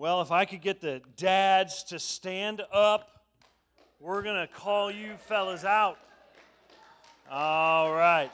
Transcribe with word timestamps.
Well, 0.00 0.22
if 0.22 0.30
I 0.30 0.44
could 0.44 0.62
get 0.62 0.80
the 0.80 1.02
dads 1.16 1.82
to 1.88 1.98
stand 1.98 2.62
up, 2.72 3.24
we're 3.98 4.22
going 4.22 4.40
to 4.40 4.46
call 4.46 4.92
you 4.92 5.14
fellas 5.26 5.64
out. 5.64 5.98
All 7.28 7.92
right. 7.92 8.30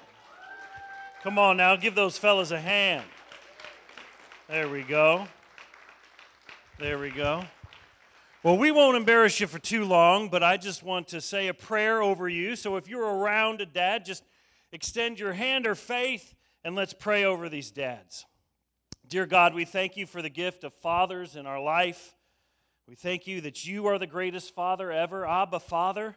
Come 1.23 1.39
on 1.39 1.57
now, 1.57 1.75
give 1.77 1.95
those 1.95 2.19
fellas 2.19 2.51
a 2.51 2.61
hand. 2.61 3.07
There 4.47 4.69
we 4.69 4.83
go. 4.83 5.27
There 6.79 6.99
we 6.99 7.09
go. 7.09 7.43
Well, 8.43 8.59
we 8.59 8.71
won't 8.71 8.99
embarrass 8.99 9.41
you 9.41 9.47
for 9.47 9.59
too 9.59 9.87
long, 9.87 10.29
but 10.29 10.43
I 10.43 10.59
just 10.59 10.83
want 10.83 11.09
to 11.09 11.21
say 11.23 11.49
a 11.49 11.55
prayer 11.55 12.03
over 12.03 12.29
you. 12.29 12.57
So 12.57 12.77
if 12.77 12.89
you're 12.89 13.07
around 13.07 13.63
a 13.63 13.67
dad, 13.67 14.05
just 14.05 14.23
extend 14.71 15.19
your 15.19 15.33
hand 15.33 15.67
or 15.67 15.75
faith 15.75 16.35
and 16.63 16.75
let's 16.75 16.93
pray 16.93 17.25
over 17.25 17.49
these 17.49 17.71
dads. 17.71 18.27
Dear 19.07 19.27
God, 19.27 19.53
we 19.53 19.67
thank 19.67 19.99
you 19.99 20.07
for 20.07 20.23
the 20.23 20.31
gift 20.31 20.65
of 20.65 20.73
fathers 20.73 21.37
in 21.37 21.47
our 21.47 21.61
life. 21.61 22.15
We 22.89 22.95
thank 22.95 23.27
you 23.27 23.43
that 23.43 23.67
you 23.67 23.87
are 23.87 23.99
the 23.99 24.07
greatest 24.07 24.55
father 24.55 24.91
ever, 24.91 25.27
Abba 25.27 25.61
Father, 25.61 26.17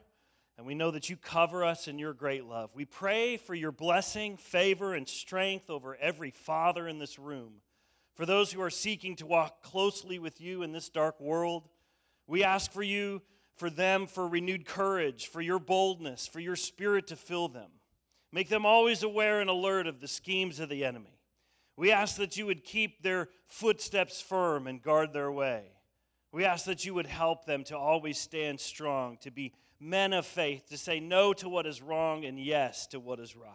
and 0.57 0.66
we 0.66 0.73
know 0.73 0.91
that 0.91 1.09
you 1.09 1.17
cover 1.17 1.66
us 1.66 1.89
in 1.89 1.99
your 1.99 2.13
great 2.13 2.45
love. 2.45 2.69
We 2.73 2.85
pray 2.85 3.35
for 3.35 3.53
your 3.53 3.73
blessing, 3.73 4.38
favor, 4.38 4.94
and 4.94 5.07
strength 5.07 5.69
over 5.69 5.97
every 5.97 6.31
father 6.31 6.88
in 6.88 6.97
this 6.97 7.19
room. 7.19 7.55
For 8.16 8.25
those 8.25 8.53
who 8.53 8.61
are 8.61 8.69
seeking 8.69 9.17
to 9.17 9.25
walk 9.25 9.61
closely 9.61 10.17
with 10.17 10.39
you 10.39 10.63
in 10.63 10.72
this 10.72 10.88
dark 10.88 11.19
world, 11.19 11.67
we 12.25 12.45
ask 12.45 12.72
for 12.72 12.83
you, 12.83 13.22
for 13.57 13.69
them, 13.69 14.07
for 14.07 14.25
renewed 14.25 14.66
courage, 14.66 15.27
for 15.27 15.41
your 15.41 15.59
boldness, 15.59 16.25
for 16.25 16.39
your 16.39 16.55
spirit 16.55 17.07
to 17.07 17.17
fill 17.17 17.49
them. 17.49 17.69
Make 18.31 18.47
them 18.47 18.66
always 18.66 19.03
aware 19.03 19.41
and 19.41 19.49
alert 19.49 19.88
of 19.88 19.99
the 19.99 20.07
schemes 20.07 20.61
of 20.61 20.69
the 20.69 20.85
enemy. 20.85 21.16
We 21.78 21.92
ask 21.92 22.17
that 22.17 22.36
you 22.36 22.47
would 22.47 22.64
keep 22.64 23.03
their 23.03 23.30
footsteps 23.47 24.20
firm 24.20 24.67
and 24.67 24.81
guard 24.81 25.14
their 25.14 25.31
way. 25.31 25.64
We 26.31 26.44
ask 26.44 26.66
that 26.66 26.84
you 26.86 26.94
would 26.95 27.06
help 27.06 27.45
them 27.45 27.64
to 27.66 27.78
always 27.78 28.17
stand 28.17 28.59
strong, 28.59 29.17
to 29.22 29.31
be 29.31 29.53
men 29.80 30.11
of 30.11 30.25
faith, 30.25 30.67
to 30.69 30.78
say 30.78 31.00
no 31.00 31.34
to 31.34 31.47
what 31.47 31.67
is 31.67 31.81
wrong 31.81 32.25
and 32.25 32.39
yes 32.39 32.88
to 32.88 33.00
what 33.00 33.19
is 33.19 33.36
right. 33.36 33.52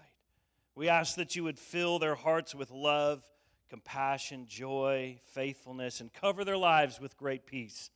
We 0.75 0.89
ask 0.89 1.17
that 1.17 1.37
you 1.37 1.45
would 1.45 1.59
fill 1.59 1.99
their 1.99 2.15
hearts 2.15 2.55
with 2.55 2.71
love, 2.71 3.23
compassion, 3.69 4.47
joy, 4.47 5.19
faithfulness, 5.33 6.01
and 6.01 6.13
cover 6.13 6.45
their 6.45 6.57
lives 6.57 7.01
with 7.01 7.17
great 7.17 7.45
peace. 7.45 7.91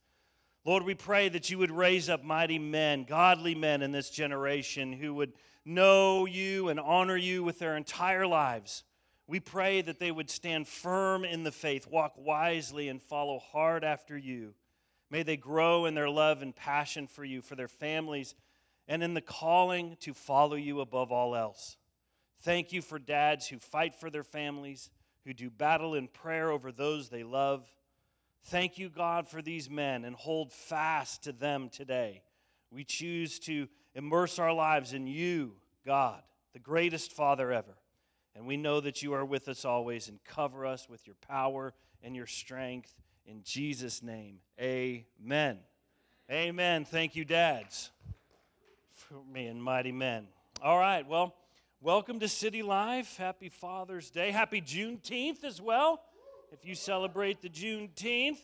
Lord, 0.65 0.83
we 0.83 0.93
pray 0.93 1.29
that 1.29 1.49
you 1.49 1.57
would 1.57 1.71
raise 1.71 2.09
up 2.09 2.23
mighty 2.23 2.59
men, 2.59 3.05
godly 3.05 3.55
men 3.55 3.81
in 3.81 3.93
this 3.93 4.09
generation 4.09 4.91
who 4.91 5.13
would 5.13 5.33
know 5.63 6.25
you 6.25 6.67
and 6.67 6.79
honor 6.79 7.15
you 7.15 7.43
with 7.43 7.59
their 7.59 7.77
entire 7.77 8.27
lives. 8.27 8.83
We 9.27 9.41
pray 9.41 9.81
that 9.81 9.99
they 9.99 10.11
would 10.11 10.29
stand 10.29 10.67
firm 10.67 11.25
in 11.25 11.43
the 11.43 11.51
faith, 11.51 11.85
walk 11.85 12.13
wisely, 12.17 12.87
and 12.87 13.01
follow 13.01 13.39
hard 13.39 13.83
after 13.83 14.17
you. 14.17 14.53
May 15.09 15.23
they 15.23 15.37
grow 15.37 15.85
in 15.85 15.95
their 15.95 16.09
love 16.09 16.41
and 16.41 16.55
passion 16.55 17.07
for 17.07 17.25
you, 17.25 17.41
for 17.41 17.55
their 17.55 17.67
families, 17.67 18.35
and 18.87 19.03
in 19.03 19.13
the 19.13 19.21
calling 19.21 19.97
to 20.01 20.13
follow 20.13 20.55
you 20.55 20.79
above 20.79 21.11
all 21.11 21.35
else. 21.35 21.75
Thank 22.41 22.71
you 22.71 22.81
for 22.81 22.99
dads 22.99 23.47
who 23.47 23.59
fight 23.59 23.95
for 23.95 24.09
their 24.09 24.23
families, 24.23 24.89
who 25.25 25.33
do 25.33 25.49
battle 25.49 25.93
in 25.95 26.07
prayer 26.07 26.49
over 26.49 26.71
those 26.71 27.09
they 27.09 27.23
love. 27.23 27.67
Thank 28.45 28.77
you, 28.77 28.89
God, 28.89 29.27
for 29.27 29.41
these 29.41 29.69
men 29.69 30.05
and 30.05 30.15
hold 30.15 30.53
fast 30.53 31.23
to 31.23 31.33
them 31.33 31.69
today. 31.69 32.21
We 32.71 32.85
choose 32.85 33.39
to 33.39 33.67
immerse 33.93 34.39
our 34.39 34.53
lives 34.53 34.93
in 34.93 35.07
you, 35.07 35.53
God, 35.85 36.21
the 36.53 36.59
greatest 36.59 37.11
Father 37.11 37.51
ever. 37.51 37.75
And 38.37 38.45
we 38.45 38.55
know 38.55 38.79
that 38.79 39.01
you 39.01 39.13
are 39.13 39.25
with 39.25 39.47
us 39.47 39.65
always 39.65 40.09
and 40.09 40.23
cover 40.23 40.63
us 40.63 40.87
with 40.87 41.07
your 41.07 41.15
power 41.27 41.73
and 42.03 42.15
your 42.15 42.27
strength. 42.27 42.93
In 43.25 43.41
Jesus' 43.43 44.03
name, 44.03 44.37
amen. 44.61 45.57
Amen. 46.31 46.85
Thank 46.85 47.15
you, 47.15 47.25
dads, 47.25 47.89
for 48.93 49.15
me 49.33 49.47
and 49.47 49.61
mighty 49.61 49.91
men. 49.91 50.27
All 50.61 50.77
right, 50.77 51.07
well, 51.07 51.33
welcome 51.81 52.19
to 52.19 52.27
City 52.27 52.61
Life. 52.61 53.17
Happy 53.17 53.49
Father's 53.49 54.11
Day. 54.11 54.29
Happy 54.29 54.61
Juneteenth 54.61 55.43
as 55.43 55.59
well, 55.59 55.99
if 56.51 56.63
you 56.63 56.75
celebrate 56.75 57.41
the 57.41 57.49
Juneteenth. 57.49 58.37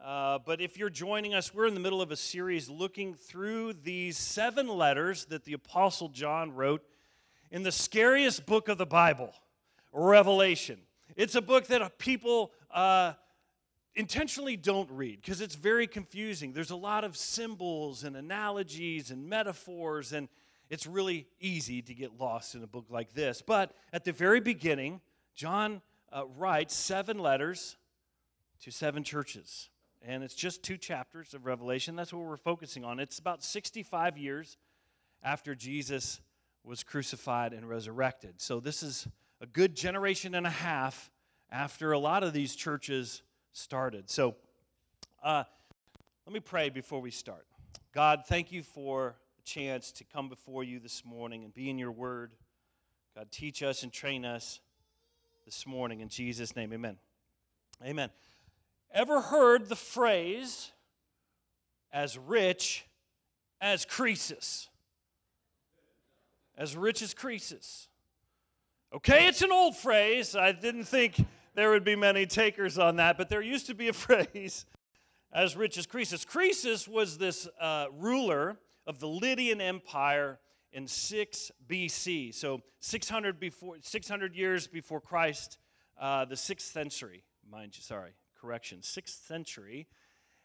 Uh, 0.00 0.38
but 0.46 0.60
if 0.60 0.78
you're 0.78 0.90
joining 0.90 1.34
us, 1.34 1.52
we're 1.52 1.66
in 1.66 1.74
the 1.74 1.80
middle 1.80 2.00
of 2.00 2.12
a 2.12 2.16
series 2.16 2.70
looking 2.70 3.14
through 3.14 3.72
these 3.72 4.16
seven 4.16 4.68
letters 4.68 5.24
that 5.24 5.44
the 5.44 5.54
Apostle 5.54 6.08
John 6.08 6.54
wrote 6.54 6.84
in 7.50 7.62
the 7.62 7.72
scariest 7.72 8.46
book 8.46 8.68
of 8.68 8.78
the 8.78 8.86
Bible, 8.86 9.32
Revelation. 9.92 10.78
It's 11.16 11.34
a 11.34 11.42
book 11.42 11.66
that 11.68 11.98
people 11.98 12.52
uh, 12.70 13.14
intentionally 13.94 14.56
don't 14.56 14.90
read 14.90 15.20
because 15.20 15.40
it's 15.40 15.54
very 15.54 15.86
confusing. 15.86 16.52
There's 16.52 16.70
a 16.70 16.76
lot 16.76 17.04
of 17.04 17.16
symbols 17.16 18.04
and 18.04 18.16
analogies 18.16 19.10
and 19.10 19.28
metaphors, 19.28 20.12
and 20.12 20.28
it's 20.70 20.86
really 20.86 21.26
easy 21.40 21.82
to 21.82 21.94
get 21.94 22.18
lost 22.20 22.54
in 22.54 22.62
a 22.62 22.66
book 22.66 22.86
like 22.90 23.12
this. 23.14 23.42
But 23.42 23.74
at 23.92 24.04
the 24.04 24.12
very 24.12 24.40
beginning, 24.40 25.00
John 25.34 25.80
uh, 26.12 26.24
writes 26.36 26.74
seven 26.74 27.18
letters 27.18 27.76
to 28.62 28.70
seven 28.70 29.02
churches. 29.02 29.70
And 30.02 30.22
it's 30.22 30.34
just 30.34 30.62
two 30.62 30.76
chapters 30.76 31.34
of 31.34 31.44
Revelation. 31.44 31.96
That's 31.96 32.12
what 32.12 32.24
we're 32.24 32.36
focusing 32.36 32.84
on. 32.84 33.00
It's 33.00 33.18
about 33.18 33.42
65 33.42 34.16
years 34.16 34.56
after 35.22 35.54
Jesus 35.54 36.20
was 36.64 36.82
crucified 36.82 37.52
and 37.52 37.68
resurrected. 37.68 38.40
So 38.40 38.60
this 38.60 38.82
is 38.82 39.08
a 39.40 39.46
good 39.46 39.74
generation 39.74 40.34
and 40.34 40.46
a 40.46 40.50
half 40.50 41.10
after 41.50 41.92
a 41.92 41.98
lot 41.98 42.22
of 42.22 42.32
these 42.32 42.54
churches 42.54 43.22
started. 43.52 44.10
So 44.10 44.36
uh, 45.22 45.44
let 46.26 46.32
me 46.32 46.40
pray 46.40 46.68
before 46.68 47.00
we 47.00 47.10
start. 47.10 47.46
God, 47.92 48.24
thank 48.26 48.52
you 48.52 48.62
for 48.62 49.16
a 49.38 49.42
chance 49.44 49.92
to 49.92 50.04
come 50.04 50.28
before 50.28 50.62
you 50.62 50.78
this 50.78 51.04
morning 51.04 51.44
and 51.44 51.54
be 51.54 51.70
in 51.70 51.78
your 51.78 51.92
word. 51.92 52.32
God, 53.16 53.28
teach 53.30 53.62
us 53.62 53.82
and 53.82 53.92
train 53.92 54.24
us 54.24 54.60
this 55.44 55.66
morning. 55.66 56.00
In 56.00 56.08
Jesus' 56.08 56.54
name, 56.54 56.72
amen. 56.72 56.98
Amen. 57.84 58.10
Ever 58.92 59.20
heard 59.20 59.68
the 59.68 59.76
phrase, 59.76 60.72
as 61.92 62.18
rich 62.18 62.84
as 63.60 63.84
Croesus? 63.84 64.68
As 66.58 66.76
rich 66.76 67.00
as 67.00 67.14
Croesus. 67.14 67.88
Okay, 68.92 69.28
it's 69.28 69.42
an 69.42 69.52
old 69.52 69.76
phrase. 69.76 70.34
I 70.34 70.52
didn't 70.52 70.84
think 70.84 71.24
there 71.54 71.70
would 71.70 71.84
be 71.84 71.94
many 71.94 72.26
takers 72.26 72.78
on 72.78 72.96
that, 72.96 73.16
but 73.16 73.28
there 73.28 73.40
used 73.40 73.66
to 73.68 73.74
be 73.74 73.88
a 73.88 73.92
phrase 73.94 74.66
as 75.32 75.56
rich 75.56 75.78
as 75.78 75.86
Croesus. 75.86 76.24
Croesus 76.24 76.88
was 76.88 77.16
this 77.16 77.48
uh, 77.60 77.86
ruler 77.96 78.58
of 78.86 78.98
the 78.98 79.08
Lydian 79.08 79.60
Empire 79.60 80.40
in 80.72 80.86
6 80.86 81.50
BC, 81.68 82.34
so 82.34 82.60
600, 82.80 83.38
before, 83.38 83.76
600 83.80 84.34
years 84.34 84.66
before 84.66 85.00
Christ, 85.00 85.58
uh, 86.00 86.24
the 86.24 86.34
6th 86.34 86.60
century, 86.60 87.24
mind 87.50 87.76
you, 87.76 87.82
sorry, 87.82 88.12
correction, 88.40 88.80
6th 88.80 89.26
century. 89.26 89.86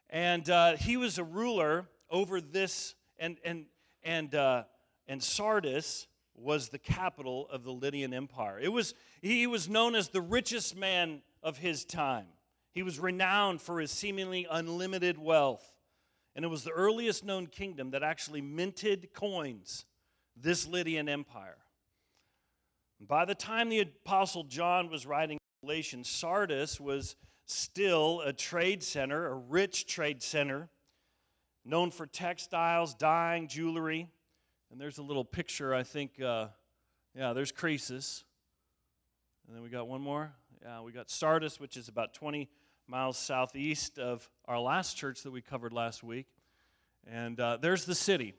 And 0.09 0.49
uh, 0.49 0.75
he 0.77 0.95
was 0.95 1.17
a 1.17 1.23
ruler 1.23 1.87
over 2.09 2.39
this, 2.39 2.95
and, 3.17 3.37
and, 3.43 3.65
and 4.03 4.33
uh, 4.35 4.63
and 5.07 5.21
Sardis 5.21 6.07
was 6.35 6.69
the 6.69 6.79
capital 6.79 7.47
of 7.51 7.63
the 7.63 7.71
Lydian 7.71 8.13
Empire. 8.13 8.59
It 8.59 8.69
was, 8.69 8.93
he 9.21 9.45
was 9.47 9.69
known 9.69 9.95
as 9.95 10.09
the 10.09 10.21
richest 10.21 10.75
man 10.75 11.21
of 11.41 11.57
his 11.57 11.85
time. 11.85 12.27
He 12.73 12.81
was 12.81 12.99
renowned 12.99 13.61
for 13.61 13.79
his 13.79 13.91
seemingly 13.91 14.47
unlimited 14.49 15.17
wealth. 15.17 15.73
And 16.35 16.43
it 16.43 16.47
was 16.47 16.63
the 16.63 16.71
earliest 16.71 17.23
known 17.23 17.45
kingdom 17.45 17.91
that 17.91 18.01
actually 18.01 18.41
minted 18.41 19.13
coins, 19.13 19.85
this 20.35 20.67
Lydian 20.67 21.07
Empire. 21.07 21.57
By 22.99 23.25
the 23.25 23.35
time 23.35 23.69
the 23.69 23.81
Apostle 23.81 24.43
John 24.43 24.89
was 24.89 25.05
writing 25.05 25.37
Revelation, 25.61 26.03
Sardis 26.03 26.79
was 26.79 27.15
still 27.45 28.21
a 28.21 28.33
trade 28.33 28.81
center, 28.81 29.27
a 29.27 29.35
rich 29.35 29.85
trade 29.85 30.23
center, 30.23 30.69
known 31.65 31.91
for 31.91 32.05
textiles, 32.05 32.95
dyeing, 32.95 33.47
jewelry. 33.47 34.07
And 34.73 34.81
there's 34.81 34.97
a 34.97 35.03
little 35.03 35.23
picture, 35.23 35.75
I 35.75 35.83
think, 35.83 36.19
uh, 36.19 36.47
yeah, 37.15 37.33
there's 37.33 37.51
Croesus. 37.51 38.23
And 39.45 39.55
then 39.55 39.61
we 39.61 39.69
got 39.69 39.87
one 39.87 40.01
more. 40.01 40.33
Yeah, 40.63 40.81
we 40.81 40.91
got 40.91 41.11
Sardis, 41.11 41.59
which 41.59 41.77
is 41.77 41.89
about 41.89 42.15
20 42.15 42.49
miles 42.87 43.19
southeast 43.19 43.99
of 43.99 44.27
our 44.47 44.59
last 44.59 44.97
church 44.97 45.21
that 45.21 45.29
we 45.29 45.43
covered 45.43 45.73
last 45.73 46.01
week. 46.01 46.25
And 47.05 47.39
uh, 47.39 47.57
there's 47.61 47.85
the 47.85 47.93
city. 47.93 48.33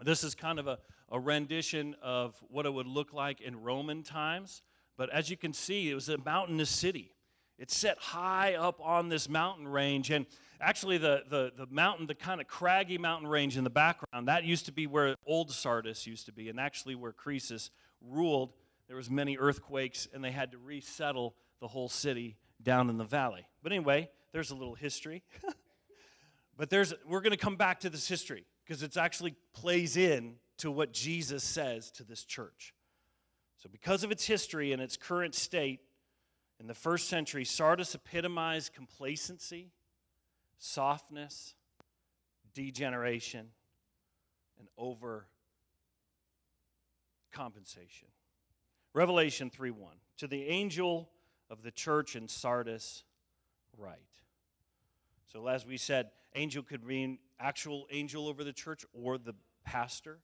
This 0.00 0.22
is 0.22 0.36
kind 0.36 0.60
of 0.60 0.68
a, 0.68 0.78
a 1.10 1.18
rendition 1.18 1.96
of 2.00 2.36
what 2.50 2.64
it 2.64 2.72
would 2.72 2.86
look 2.86 3.12
like 3.12 3.40
in 3.40 3.60
Roman 3.60 4.04
times. 4.04 4.62
But 4.96 5.10
as 5.10 5.28
you 5.28 5.36
can 5.36 5.52
see, 5.52 5.90
it 5.90 5.94
was 5.94 6.08
a 6.08 6.18
mountainous 6.18 6.70
city. 6.70 7.10
It's 7.58 7.76
set 7.76 7.98
high 7.98 8.54
up 8.54 8.80
on 8.80 9.08
this 9.08 9.28
mountain 9.28 9.66
range. 9.66 10.10
And 10.10 10.26
actually, 10.60 10.98
the, 10.98 11.24
the, 11.28 11.52
the 11.56 11.66
mountain, 11.70 12.06
the 12.06 12.14
kind 12.14 12.40
of 12.40 12.46
craggy 12.46 12.98
mountain 12.98 13.28
range 13.28 13.56
in 13.56 13.64
the 13.64 13.70
background, 13.70 14.28
that 14.28 14.44
used 14.44 14.66
to 14.66 14.72
be 14.72 14.86
where 14.86 15.16
old 15.26 15.50
Sardis 15.50 16.06
used 16.06 16.26
to 16.26 16.32
be, 16.32 16.48
and 16.48 16.60
actually 16.60 16.94
where 16.94 17.12
Croesus 17.12 17.70
ruled. 18.00 18.52
There 18.86 18.96
was 18.96 19.10
many 19.10 19.36
earthquakes, 19.36 20.08
and 20.14 20.24
they 20.24 20.30
had 20.30 20.52
to 20.52 20.58
resettle 20.58 21.34
the 21.60 21.68
whole 21.68 21.88
city 21.88 22.36
down 22.62 22.88
in 22.90 22.96
the 22.96 23.04
valley. 23.04 23.46
But 23.62 23.72
anyway, 23.72 24.08
there's 24.32 24.50
a 24.50 24.54
little 24.54 24.74
history. 24.74 25.22
but 26.56 26.70
there's, 26.70 26.94
we're 27.06 27.20
going 27.20 27.32
to 27.32 27.36
come 27.36 27.56
back 27.56 27.80
to 27.80 27.90
this 27.90 28.08
history 28.08 28.46
because 28.64 28.82
it 28.82 28.96
actually 28.96 29.34
plays 29.52 29.96
in 29.96 30.36
to 30.58 30.70
what 30.70 30.92
Jesus 30.92 31.42
says 31.42 31.90
to 31.92 32.04
this 32.04 32.24
church. 32.24 32.74
So, 33.58 33.68
because 33.68 34.04
of 34.04 34.12
its 34.12 34.24
history 34.24 34.72
and 34.72 34.80
its 34.80 34.96
current 34.96 35.34
state, 35.34 35.80
in 36.60 36.66
the 36.66 36.74
first 36.74 37.08
century, 37.08 37.44
Sardis 37.44 37.94
epitomized 37.94 38.72
complacency, 38.72 39.70
softness, 40.58 41.54
degeneration, 42.52 43.48
and 44.58 44.68
over 44.76 45.26
compensation. 47.32 48.08
Revelation 48.92 49.50
3 49.50 49.70
1. 49.70 49.92
To 50.18 50.26
the 50.26 50.44
angel 50.46 51.10
of 51.48 51.62
the 51.62 51.70
church 51.70 52.16
in 52.16 52.26
Sardis, 52.26 53.04
write. 53.76 53.98
So, 55.32 55.46
as 55.46 55.64
we 55.64 55.76
said, 55.76 56.10
angel 56.34 56.62
could 56.62 56.84
mean 56.84 57.18
actual 57.38 57.86
angel 57.92 58.26
over 58.26 58.42
the 58.42 58.52
church 58.52 58.84
or 58.92 59.18
the 59.18 59.34
pastor. 59.64 60.18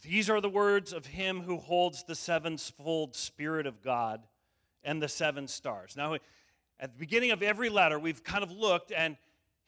These 0.00 0.30
are 0.30 0.40
the 0.40 0.48
words 0.48 0.92
of 0.92 1.06
him 1.06 1.42
who 1.42 1.58
holds 1.58 2.04
the 2.04 2.14
sevenfold 2.14 3.14
Spirit 3.14 3.66
of 3.66 3.82
God 3.82 4.26
and 4.84 5.02
the 5.02 5.08
seven 5.08 5.48
stars. 5.48 5.96
Now, 5.96 6.14
at 6.80 6.92
the 6.92 6.98
beginning 6.98 7.30
of 7.30 7.42
every 7.42 7.68
letter, 7.68 7.98
we've 7.98 8.22
kind 8.22 8.42
of 8.42 8.50
looked, 8.50 8.92
and 8.92 9.16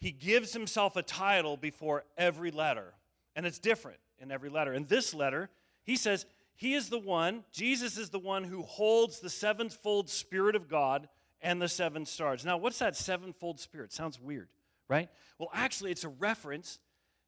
he 0.00 0.10
gives 0.10 0.52
himself 0.52 0.96
a 0.96 1.02
title 1.02 1.56
before 1.56 2.04
every 2.18 2.50
letter. 2.50 2.94
And 3.34 3.46
it's 3.46 3.58
different 3.58 3.98
in 4.18 4.30
every 4.30 4.50
letter. 4.50 4.72
In 4.72 4.86
this 4.86 5.14
letter, 5.14 5.50
he 5.84 5.96
says, 5.96 6.26
He 6.54 6.74
is 6.74 6.88
the 6.88 6.98
one, 6.98 7.44
Jesus 7.52 7.96
is 7.96 8.10
the 8.10 8.18
one 8.18 8.44
who 8.44 8.62
holds 8.62 9.20
the 9.20 9.30
sevenfold 9.30 10.08
Spirit 10.10 10.56
of 10.56 10.68
God 10.68 11.08
and 11.40 11.60
the 11.60 11.68
seven 11.68 12.04
stars. 12.06 12.44
Now, 12.44 12.56
what's 12.56 12.78
that 12.78 12.96
sevenfold 12.96 13.60
Spirit? 13.60 13.92
Sounds 13.92 14.20
weird, 14.20 14.48
right? 14.88 15.08
Well, 15.38 15.50
actually, 15.52 15.90
it's 15.92 16.04
a 16.04 16.08
reference 16.08 16.78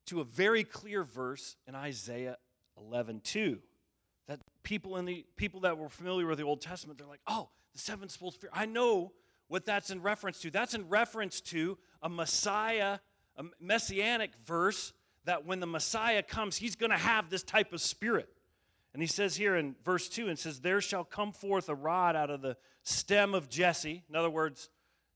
to 0.07 0.21
a 0.21 0.25
very 0.25 0.65
clear 0.65 1.05
verse 1.05 1.57
in 1.67 1.75
Isaiah 1.75 2.39
11 2.79 3.21
2 3.21 3.59
that 4.27 4.41
people 4.63 4.97
in 4.97 5.05
the 5.05 5.25
people 5.37 5.61
that 5.61 5.77
were 5.77 5.89
familiar 5.89 6.27
with 6.27 6.39
the 6.39 6.45
Old 6.45 6.61
Testament, 6.61 6.99
they're 6.99 7.09
like, 7.09 7.21
oh, 7.27 7.49
the 7.79 7.85
sevenfold 7.85 8.35
spirit. 8.35 8.53
I 8.57 8.67
know 8.67 9.13
what 9.47 9.65
that's 9.65 9.91
in 9.91 10.03
reference 10.03 10.41
to. 10.41 10.51
That's 10.51 10.75
in 10.75 10.89
reference 10.89 11.41
to 11.43 11.79
a 12.03 12.09
Messiah, 12.09 12.99
a 13.37 13.45
messianic 13.61 14.33
verse 14.45 14.93
that 15.25 15.47
when 15.47 15.61
the 15.61 15.67
Messiah 15.67 16.23
comes, 16.23 16.57
he's 16.57 16.75
going 16.75 16.91
to 16.91 16.99
have 16.99 17.31
this 17.31 17.43
type 17.43 17.73
of 17.73 17.81
spirit. 17.81 18.29
And 18.93 19.03
he 19.03 19.07
says 19.07 19.37
here 19.37 19.57
in 19.57 19.77
verse 19.85 20.09
2, 20.09 20.29
and 20.29 20.39
says, 20.39 20.61
There 20.61 20.81
shall 20.81 21.05
come 21.05 21.33
forth 21.33 21.69
a 21.69 21.75
rod 21.75 22.17
out 22.17 22.31
of 22.31 22.43
the 22.43 22.57
stem 22.83 23.35
of 23.35 23.49
Jesse. 23.49 24.03
In 24.09 24.17
other 24.17 24.31
words, 24.31 24.71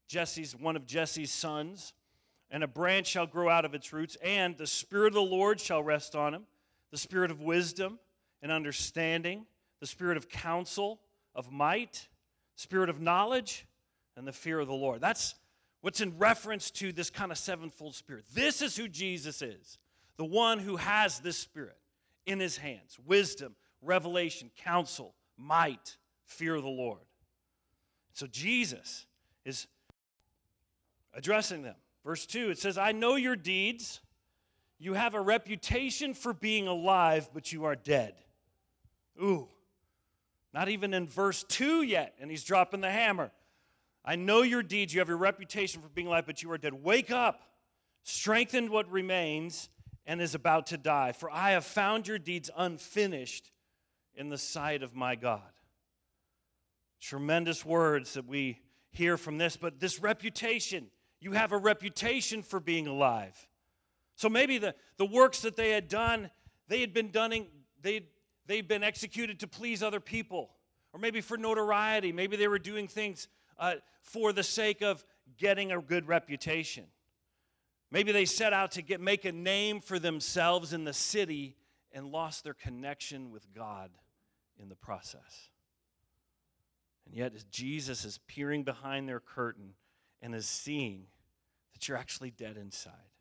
Jesse's 0.07 0.55
one 0.55 0.77
of 0.77 0.87
Jesse's 0.87 1.33
sons. 1.33 1.95
And 2.51 2.63
a 2.63 2.69
branch 2.69 3.07
shall 3.07 3.27
grow 3.27 3.49
out 3.49 3.65
of 3.65 3.75
its 3.75 3.93
roots, 3.95 4.17
and 4.23 4.59
the 4.59 4.67
Spirit 4.67 5.09
of 5.09 5.15
the 5.15 5.23
Lord 5.23 5.59
shall 5.59 5.83
rest 5.83 6.15
on 6.15 6.35
him 6.35 6.45
the 6.91 6.99
Spirit 6.99 7.31
of 7.31 7.41
wisdom 7.41 7.99
and 8.43 8.53
understanding, 8.53 9.47
the 9.81 9.87
Spirit 9.87 10.19
of 10.19 10.29
counsel, 10.29 11.01
of 11.35 11.51
might, 11.51 12.09
Spirit 12.57 12.89
of 12.89 13.01
knowledge, 13.01 13.67
and 14.17 14.27
the 14.27 14.33
fear 14.33 14.61
of 14.61 14.69
the 14.69 14.75
Lord. 14.75 15.01
That's 15.01 15.35
what's 15.81 16.01
in 16.01 16.19
reference 16.19 16.71
to 16.73 16.93
this 16.93 17.11
kind 17.11 17.33
of 17.33 17.39
sevenfold 17.39 17.95
Spirit. 17.95 18.25
This 18.35 18.63
is 18.63 18.77
who 18.77 18.89
Jesus 18.89 19.43
is 19.43 19.79
the 20.17 20.25
one 20.25 20.59
who 20.59 20.77
has 20.77 21.21
this 21.21 21.37
Spirit 21.37 21.77
in 22.27 22.39
his 22.39 22.57
hands 22.57 22.99
wisdom, 23.07 23.55
revelation, 23.81 24.51
counsel, 24.57 25.15
might, 25.37 25.97
fear 26.25 26.55
of 26.55 26.63
the 26.63 26.69
Lord. 26.69 27.01
So 28.13 28.27
Jesus 28.27 29.07
is 29.45 29.67
addressing 31.15 31.63
them. 31.63 31.75
Verse 32.05 32.27
2, 32.27 32.51
it 32.51 32.59
says, 32.59 32.79
I 32.79 32.93
know 32.93 33.17
your 33.17 33.37
deeds. 33.37 34.01
You 34.79 34.95
have 34.95 35.15
a 35.15 35.21
reputation 35.21 36.15
for 36.15 36.33
being 36.33 36.67
alive, 36.67 37.31
but 37.33 37.53
you 37.53 37.65
are 37.65 37.77
dead. 37.77 38.15
Ooh, 39.23 39.49
not 40.53 40.69
even 40.69 40.93
in 40.95 41.09
verse 41.09 41.45
2 41.45 41.83
yet, 41.83 42.15
and 42.21 42.31
he's 42.31 42.45
dropping 42.45 42.81
the 42.81 42.91
hammer. 42.91 43.31
I 44.05 44.17
know 44.17 44.43
your 44.43 44.63
deeds. 44.63 44.93
You 44.93 45.01
have 45.01 45.09
your 45.09 45.17
reputation 45.17 45.81
for 45.81 45.89
being 45.89 46.09
alive, 46.09 46.27
but 46.27 46.43
you 46.43 46.51
are 46.51 46.59
dead. 46.59 46.75
Wake 46.75 47.11
up, 47.11 47.43
strengthen 48.03 48.71
what 48.71 48.91
remains 48.91 49.69
and 50.05 50.21
is 50.21 50.35
about 50.35 50.67
to 50.69 50.77
die. 50.77 51.13
For 51.13 51.31
I 51.31 51.53
have 51.53 51.65
found 51.65 52.09
your 52.09 52.19
deeds 52.19 52.51
unfinished 52.57 53.51
in 54.15 54.29
the 54.29 54.39
sight 54.39 54.83
of 54.83 54.95
my 54.95 55.15
God. 55.15 55.41
Tremendous 57.01 57.65
words 57.65 58.15
that 58.15 58.27
we 58.27 58.61
hear 58.91 59.17
from 59.17 59.39
this, 59.39 59.57
but 59.57 59.81
this 59.81 60.01
reputation, 60.01 60.89
you 61.21 61.33
have 61.33 61.53
a 61.53 61.59
reputation 61.59 62.43
for 62.43 62.61
being 62.61 62.87
alive. 62.87 63.47
So 64.17 64.29
maybe 64.29 64.59
the, 64.59 64.75
the 64.99 65.07
works 65.07 65.41
that 65.43 65.57
they 65.57 65.71
had 65.71 65.89
done, 65.89 66.31
they 66.69 66.81
had 66.81 66.93
been 66.93 67.11
done, 67.11 67.47
they'd 67.81 68.07
they've 68.47 68.67
been 68.67 68.83
executed 68.83 69.41
to 69.41 69.47
please 69.47 69.83
other 69.83 70.01
people, 70.01 70.51
or 70.93 71.01
maybe 71.01 71.21
for 71.21 71.37
notoriety. 71.37 72.13
Maybe 72.13 72.37
they 72.37 72.49
were 72.49 72.59
doing 72.59 72.89
things 72.89 73.29
uh, 73.59 73.75
for 74.03 74.33
the 74.33 74.43
sake 74.43 74.83
of 74.83 75.05
getting 75.39 75.73
a 75.73 75.81
good 75.81 76.09
reputation. 76.09 76.85
Maybe 77.91 78.13
they 78.13 78.25
set 78.25 78.53
out 78.53 78.73
to 78.73 78.83
get, 78.83 79.01
make 79.01 79.25
a 79.25 79.33
name 79.33 79.81
for 79.81 79.99
themselves 79.99 80.73
in 80.73 80.85
the 80.85 80.95
city 80.95 81.57
and 81.93 82.11
lost 82.11 82.43
their 82.43 82.55
connection 82.55 83.31
with 83.31 83.53
God 83.55 83.91
in 84.61 84.69
the 84.69 84.75
process. 84.75 85.51
And 87.07 87.15
yet, 87.15 87.33
Jesus 87.51 88.05
is 88.05 88.19
peering 88.27 88.63
behind 88.63 89.09
their 89.09 89.21
curtain 89.21 89.75
and 90.23 90.35
is 90.35 90.47
seeing 90.47 91.05
that 91.75 91.87
you're 91.89 91.99
actually 91.99 92.31
dead 92.31 92.57
inside. 92.57 93.12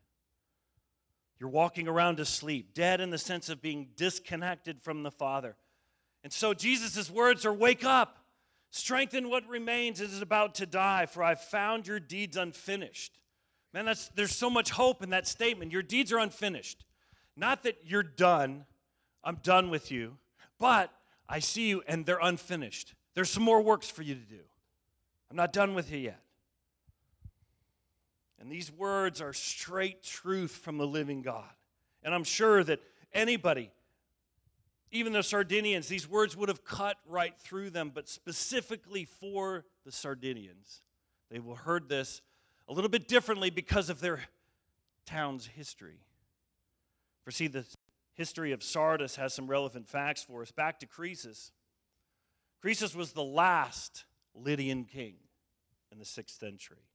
You're 1.42 1.50
walking 1.50 1.88
around 1.88 2.20
asleep, 2.20 2.72
dead 2.72 3.00
in 3.00 3.10
the 3.10 3.18
sense 3.18 3.48
of 3.48 3.60
being 3.60 3.88
disconnected 3.96 4.80
from 4.80 5.02
the 5.02 5.10
Father. 5.10 5.56
And 6.22 6.32
so 6.32 6.54
Jesus' 6.54 7.10
words 7.10 7.44
are 7.44 7.52
wake 7.52 7.84
up, 7.84 8.18
strengthen 8.70 9.28
what 9.28 9.48
remains, 9.48 10.00
it 10.00 10.10
is 10.10 10.22
about 10.22 10.54
to 10.54 10.66
die, 10.66 11.06
for 11.06 11.24
I've 11.24 11.40
found 11.40 11.88
your 11.88 11.98
deeds 11.98 12.36
unfinished. 12.36 13.18
Man, 13.74 13.86
that's, 13.86 14.06
there's 14.10 14.36
so 14.36 14.48
much 14.48 14.70
hope 14.70 15.02
in 15.02 15.10
that 15.10 15.26
statement. 15.26 15.72
Your 15.72 15.82
deeds 15.82 16.12
are 16.12 16.20
unfinished. 16.20 16.84
Not 17.36 17.64
that 17.64 17.76
you're 17.82 18.04
done, 18.04 18.64
I'm 19.24 19.40
done 19.42 19.68
with 19.68 19.90
you, 19.90 20.18
but 20.60 20.92
I 21.28 21.40
see 21.40 21.66
you 21.66 21.82
and 21.88 22.06
they're 22.06 22.20
unfinished. 22.22 22.94
There's 23.16 23.30
some 23.30 23.42
more 23.42 23.60
works 23.60 23.88
for 23.88 24.02
you 24.02 24.14
to 24.14 24.20
do. 24.20 24.42
I'm 25.28 25.36
not 25.36 25.52
done 25.52 25.74
with 25.74 25.90
you 25.90 25.98
yet. 25.98 26.20
And 28.42 28.50
these 28.50 28.72
words 28.72 29.20
are 29.22 29.32
straight 29.32 30.02
truth 30.02 30.50
from 30.50 30.76
the 30.76 30.86
living 30.86 31.22
God. 31.22 31.48
And 32.02 32.12
I'm 32.12 32.24
sure 32.24 32.64
that 32.64 32.80
anybody, 33.14 33.70
even 34.90 35.12
the 35.12 35.22
Sardinians, 35.22 35.86
these 35.86 36.10
words 36.10 36.36
would 36.36 36.48
have 36.48 36.64
cut 36.64 36.96
right 37.06 37.38
through 37.38 37.70
them, 37.70 37.92
but 37.94 38.08
specifically 38.08 39.04
for 39.04 39.64
the 39.84 39.92
Sardinians, 39.92 40.82
they 41.30 41.38
will 41.38 41.54
heard 41.54 41.88
this 41.88 42.20
a 42.68 42.72
little 42.72 42.90
bit 42.90 43.06
differently 43.06 43.48
because 43.48 43.88
of 43.88 44.00
their 44.00 44.20
town's 45.06 45.46
history. 45.46 46.00
For 47.24 47.30
see, 47.30 47.46
the 47.46 47.64
history 48.14 48.50
of 48.50 48.64
Sardis 48.64 49.14
has 49.16 49.32
some 49.32 49.46
relevant 49.46 49.88
facts 49.88 50.24
for 50.24 50.42
us. 50.42 50.50
Back 50.50 50.80
to 50.80 50.86
Croesus. 50.86 51.52
Croesus 52.60 52.92
was 52.92 53.12
the 53.12 53.22
last 53.22 54.04
Lydian 54.34 54.84
king 54.84 55.14
in 55.92 56.00
the 56.00 56.04
sixth 56.04 56.40
century. 56.40 56.88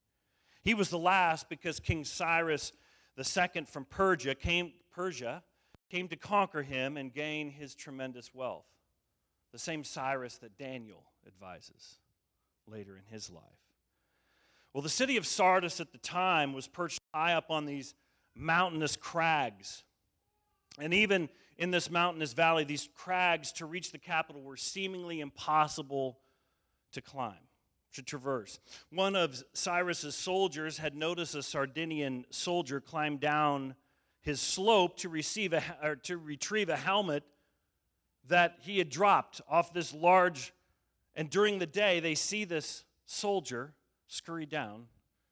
He 0.67 0.73
was 0.73 0.89
the 0.89 0.99
last 0.99 1.47
because 1.47 1.79
King 1.79 2.03
Cyrus 2.03 2.73
II 3.17 3.63
from 3.67 3.85
Persia 3.85 4.35
came, 4.35 4.73
Persia 4.91 5.41
came 5.89 6.09
to 6.09 6.17
conquer 6.17 6.61
him 6.61 6.97
and 6.97 7.13
gain 7.13 7.49
his 7.49 7.73
tremendous 7.73 8.33
wealth. 8.33 8.65
The 9.53 9.59
same 9.59 9.85
Cyrus 9.85 10.39
that 10.39 10.57
Daniel 10.57 11.05
advises 11.25 11.99
later 12.67 12.97
in 12.97 13.05
his 13.05 13.29
life. 13.29 13.43
Well, 14.73 14.81
the 14.81 14.89
city 14.89 15.15
of 15.15 15.25
Sardis 15.25 15.79
at 15.79 15.93
the 15.93 15.99
time 15.99 16.51
was 16.51 16.67
perched 16.67 16.99
high 17.13 17.35
up 17.35 17.49
on 17.49 17.65
these 17.65 17.95
mountainous 18.35 18.97
crags. 18.97 19.85
And 20.77 20.93
even 20.93 21.29
in 21.57 21.71
this 21.71 21.89
mountainous 21.89 22.33
valley, 22.33 22.65
these 22.65 22.89
crags 22.93 23.53
to 23.53 23.65
reach 23.65 23.93
the 23.93 23.99
capital 23.99 24.41
were 24.41 24.57
seemingly 24.57 25.21
impossible 25.21 26.19
to 26.91 27.01
climb 27.01 27.46
to 27.93 28.01
traverse. 28.01 28.59
One 28.91 29.15
of 29.15 29.43
Cyrus's 29.53 30.15
soldiers 30.15 30.77
had 30.77 30.95
noticed 30.95 31.35
a 31.35 31.43
Sardinian 31.43 32.25
soldier 32.29 32.79
climb 32.79 33.17
down 33.17 33.75
his 34.21 34.41
slope 34.41 34.97
to 34.97 35.09
receive 35.09 35.53
a, 35.53 35.63
or 35.81 35.95
to 35.95 36.17
retrieve 36.17 36.69
a 36.69 36.75
helmet 36.75 37.23
that 38.27 38.57
he 38.59 38.77
had 38.77 38.89
dropped 38.89 39.41
off 39.49 39.73
this 39.73 39.93
large 39.93 40.53
and 41.15 41.29
during 41.29 41.59
the 41.59 41.65
day 41.65 42.01
they 42.01 42.13
see 42.13 42.43
this 42.43 42.83
soldier 43.05 43.73
scurry 44.07 44.45
down 44.45 44.87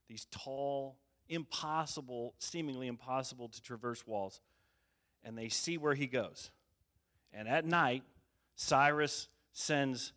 these 0.07 0.27
tall 0.31 0.97
impossible 1.27 2.33
seemingly 2.39 2.87
impossible 2.87 3.49
to 3.49 3.61
traverse 3.61 4.07
walls 4.07 4.39
and 5.25 5.37
they 5.37 5.49
see 5.49 5.77
where 5.77 5.95
he 5.95 6.07
goes 6.07 6.51
and 7.33 7.47
at 7.47 7.65
night 7.65 8.03
cyrus 8.55 9.27
sends 9.51 10.13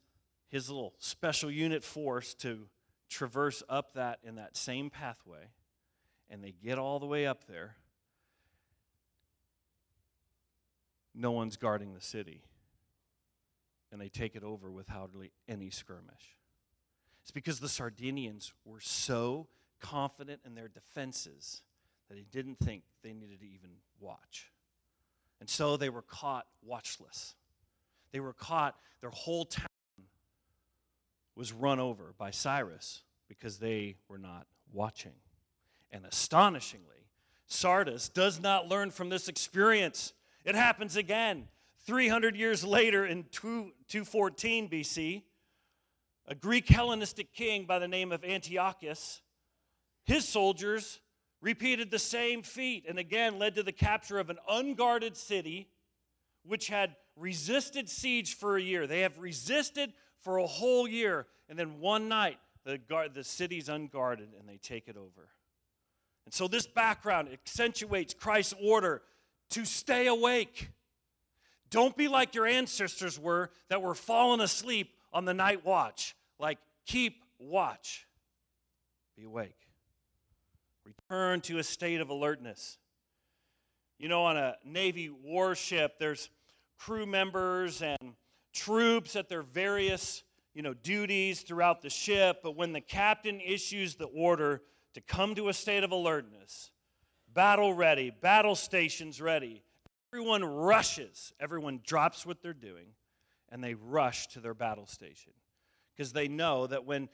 his 0.49 0.71
little 0.71 0.95
special 0.99 1.51
unit 1.51 1.85
force 1.85 2.35
to 2.35 2.69
traverse 3.09 3.63
up 3.69 3.95
that 3.95 4.19
in 4.23 4.37
that 4.37 4.57
same 4.57 4.91
pathway 4.91 5.51
and 6.31 6.43
they 6.43 6.53
get 6.53 6.79
all 6.79 6.99
the 6.99 7.07
way 7.07 7.27
up 7.27 7.47
there. 7.47 7.77
No 11.15 11.33
one's 11.33 11.57
guarding 11.57 11.95
the 11.95 12.01
city 12.01 12.43
and 13.91 14.01
they 14.01 14.09
take 14.09 14.37
it 14.37 14.43
over 14.43 14.71
with 14.71 14.89
hardly 14.89 15.33
any 15.49 15.71
skirmish. 15.71 16.37
It's 17.23 17.31
because 17.31 17.61
the 17.61 17.69
sardinians 17.69 18.53
were 18.65 18.81
so 18.81 19.49
confident 19.81 20.41
in 20.47 20.55
their 20.55 20.69
defenses 20.69 21.63
that 22.09 22.15
they 22.15 22.25
didn't 22.31 22.59
think 22.59 22.83
they 23.03 23.13
needed 23.13 23.41
to 23.41 23.47
even 23.47 23.71
watch. 24.01 24.51
And 25.41 25.49
so 25.49 25.77
they 25.77 25.89
were 25.89 26.03
caught 26.03 26.47
watchless. 26.67 27.35
They 28.13 28.21
were 28.21 28.33
caught 28.33 28.77
their 29.01 29.11
whole 29.11 29.45
town 29.45 29.68
was 31.39 31.53
run 31.53 31.79
over 31.79 32.15
by 32.19 32.33
Cyrus 32.33 33.03
because 33.29 33.59
they 33.59 33.95
were 34.09 34.19
not 34.19 34.49
watching. 34.73 35.13
And 35.93 36.05
astonishingly, 36.05 37.07
Sardis 37.47 38.09
does 38.09 38.41
not 38.41 38.69
learn 38.69 38.91
from 38.91 39.09
this 39.09 39.29
experience. 39.29 40.13
It 40.45 40.57
happens 40.57 40.97
again. 40.97 41.47
300 41.87 42.35
years 42.35 42.65
later, 42.65 43.07
in 43.07 43.25
214 43.31 44.69
BC, 44.69 45.23
a 46.27 46.35
Greek 46.35 46.69
Hellenistic 46.69 47.33
king 47.33 47.67
by 47.67 47.79
the 47.79 47.89
name 47.89 48.11
of 48.11 48.25
Antiochus, 48.25 49.23
his 50.05 50.27
soldiers 50.27 50.99
repeated 51.41 51.93
the 51.93 52.01
same 52.01 52.43
feat 52.43 52.85
and 52.89 52.99
again 52.99 53.39
led 53.39 53.55
to 53.55 53.63
the 53.63 53.73
capture 53.73 54.19
of 54.19 54.29
an 54.29 54.39
unguarded 54.51 55.17
city 55.17 55.69
which 56.43 56.67
had 56.67 56.97
resisted 57.15 57.89
siege 57.89 58.35
for 58.35 58.57
a 58.57 58.63
year. 58.63 58.89
They 58.89 59.01
have 59.03 59.19
resisted 59.19 59.93
for 60.21 60.39
a 60.39 60.47
whole 60.47 60.89
year. 60.89 61.27
And 61.49 61.59
then 61.59 61.81
one 61.81 62.09
night, 62.09 62.39
the, 62.65 62.79
guard, 62.79 63.15
the 63.15 63.25
city's 63.25 63.69
unguarded 63.69 64.29
and 64.39 64.49
they 64.49 64.59
take 64.59 64.89
it 64.89 64.97
over. 64.97 65.29
And 66.25 66.35
so 66.35 66.49
this 66.49 66.67
background 66.67 67.29
accentuates 67.33 68.13
Christ's 68.13 68.55
order 68.63 69.03
to 69.51 69.65
stay 69.65 70.07
awake. 70.07 70.71
Don't 71.71 71.97
be 71.97 72.09
like 72.09 72.35
your 72.35 72.47
ancestors 72.47 73.19
were 73.19 73.51
that 73.69 73.81
were 73.81 73.95
falling 73.95 74.41
asleep 74.41 74.93
on 75.13 75.25
the 75.25 75.35
night 75.35 75.65
watch. 75.65 76.15
Like, 76.39 76.59
keep 76.87 77.23
watch. 77.39 78.07
Be 79.17 79.25
awake. 79.25 79.57
Return 80.85 81.41
to 81.43 81.59
a 81.59 81.63
state 81.63 82.01
of 82.01 82.11
alertness. 82.11 82.79
You 83.99 84.09
know, 84.09 84.25
on 84.25 84.37
a 84.37 84.57
Navy 84.65 85.09
warship, 85.11 85.99
there's 85.99 86.31
crew 86.79 87.07
members 87.07 87.83
and 87.83 88.15
troops 88.53 89.17
at 89.17 89.29
their 89.29 89.43
various 89.43 90.23
you 90.55 90.63
know, 90.63 90.75
duties 90.75 91.43
throughout 91.43 91.83
the 91.83 91.91
ship, 91.91 92.41
but 92.43 92.57
when 92.57 92.73
the 92.73 92.81
captain 92.81 93.41
issues 93.41 93.95
the 93.95 94.07
order 94.07 94.61
to 94.95 95.01
come 95.01 95.37
to 95.37 95.49
a 95.49 95.53
state 95.53 95.85
of 95.85 95.93
alertness, 95.93 96.73
battle 97.33 97.73
ready, 97.73 98.11
battle 98.11 98.57
stations 98.57 99.21
ready, 99.21 99.63
everyone 100.13 100.45
rushes, 100.45 101.33
everyone 101.39 101.81
drops 101.85 102.27
what 102.27 102.43
they're 102.43 102.53
doing, 102.53 102.89
and 103.51 103.63
they 103.63 103.75
rush 103.75 104.27
to 104.29 104.41
their 104.41 104.55
battle 104.55 104.87
station. 104.87 105.33
Because 105.97 106.13
they 106.13 106.27
know 106.27 106.67
that 106.67 106.85
when 106.85 107.09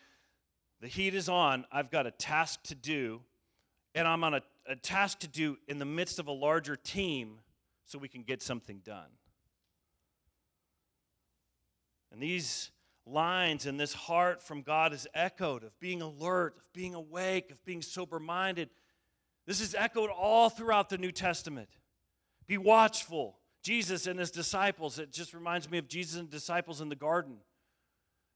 the 0.80 0.88
heat 0.88 1.14
is 1.14 1.28
on, 1.28 1.66
I've 1.70 1.90
got 1.90 2.06
a 2.06 2.10
task 2.12 2.62
to 2.64 2.74
do, 2.74 3.20
and 3.94 4.08
I'm 4.08 4.24
on 4.24 4.34
a, 4.34 4.42
a 4.66 4.76
task 4.76 5.18
to 5.20 5.28
do 5.28 5.58
in 5.68 5.78
the 5.78 5.84
midst 5.84 6.18
of 6.18 6.28
a 6.28 6.32
larger 6.32 6.76
team 6.76 7.40
so 7.84 7.98
we 7.98 8.08
can 8.08 8.22
get 8.22 8.42
something 8.42 8.80
done. 8.84 9.10
And 12.14 12.22
these 12.22 12.70
lines 13.06 13.66
and 13.66 13.78
this 13.78 13.92
heart 13.92 14.40
from 14.40 14.62
God 14.62 14.92
is 14.92 15.08
echoed 15.14 15.64
of 15.64 15.76
being 15.80 16.00
alert, 16.00 16.54
of 16.56 16.72
being 16.72 16.94
awake, 16.94 17.50
of 17.50 17.62
being 17.64 17.82
sober 17.82 18.20
minded. 18.20 18.70
This 19.48 19.60
is 19.60 19.74
echoed 19.74 20.10
all 20.10 20.48
throughout 20.48 20.88
the 20.88 20.96
New 20.96 21.10
Testament. 21.10 21.68
Be 22.46 22.56
watchful. 22.56 23.40
Jesus 23.64 24.06
and 24.06 24.20
his 24.20 24.30
disciples, 24.30 25.00
it 25.00 25.10
just 25.10 25.34
reminds 25.34 25.68
me 25.68 25.76
of 25.78 25.88
Jesus 25.88 26.20
and 26.20 26.30
disciples 26.30 26.80
in 26.80 26.88
the 26.88 26.94
garden. 26.94 27.38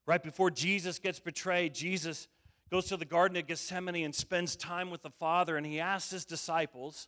Right 0.07 0.23
before 0.23 0.51
Jesus 0.51 0.99
gets 0.99 1.21
betrayed, 1.21 1.73
Jesus 1.73 2.27
goes 2.73 2.87
to 2.87 2.97
the 2.97 3.05
Garden 3.05 3.37
of 3.37 3.47
Gethsemane 3.47 4.05
and 4.05 4.15
spends 4.15 4.57
time 4.57 4.91
with 4.91 5.03
the 5.03 5.11
Father, 5.11 5.57
and 5.57 5.65
he 5.65 5.79
asks 5.79 6.11
his 6.11 6.25
disciples 6.25 7.07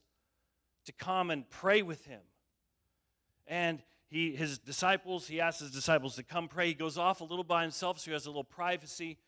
to 0.84 0.92
come 0.92 1.32
and 1.32 1.50
pray 1.50 1.82
with 1.82 2.04
him. 2.04 2.20
And 3.48 3.82
he, 4.10 4.34
his 4.34 4.58
disciples, 4.58 5.28
he 5.28 5.40
asks 5.40 5.60
his 5.60 5.70
disciples 5.70 6.16
to 6.16 6.24
come 6.24 6.48
pray. 6.48 6.68
He 6.68 6.74
goes 6.74 6.98
off 6.98 7.20
a 7.20 7.24
little 7.24 7.44
by 7.44 7.62
himself, 7.62 8.00
so 8.00 8.06
he 8.06 8.12
has 8.12 8.26
a 8.26 8.28
little 8.28 8.42
privacy. 8.42 9.18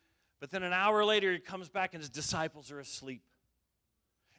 But 0.41 0.51
then 0.51 0.65
an 0.65 0.73
hour 0.73 1.05
later, 1.05 1.33
he 1.33 1.39
comes 1.39 1.69
back 1.69 1.95
and 1.95 2.03
his 2.03 2.11
disciples 2.11 2.73
are 2.73 2.81
asleep. 2.81 3.23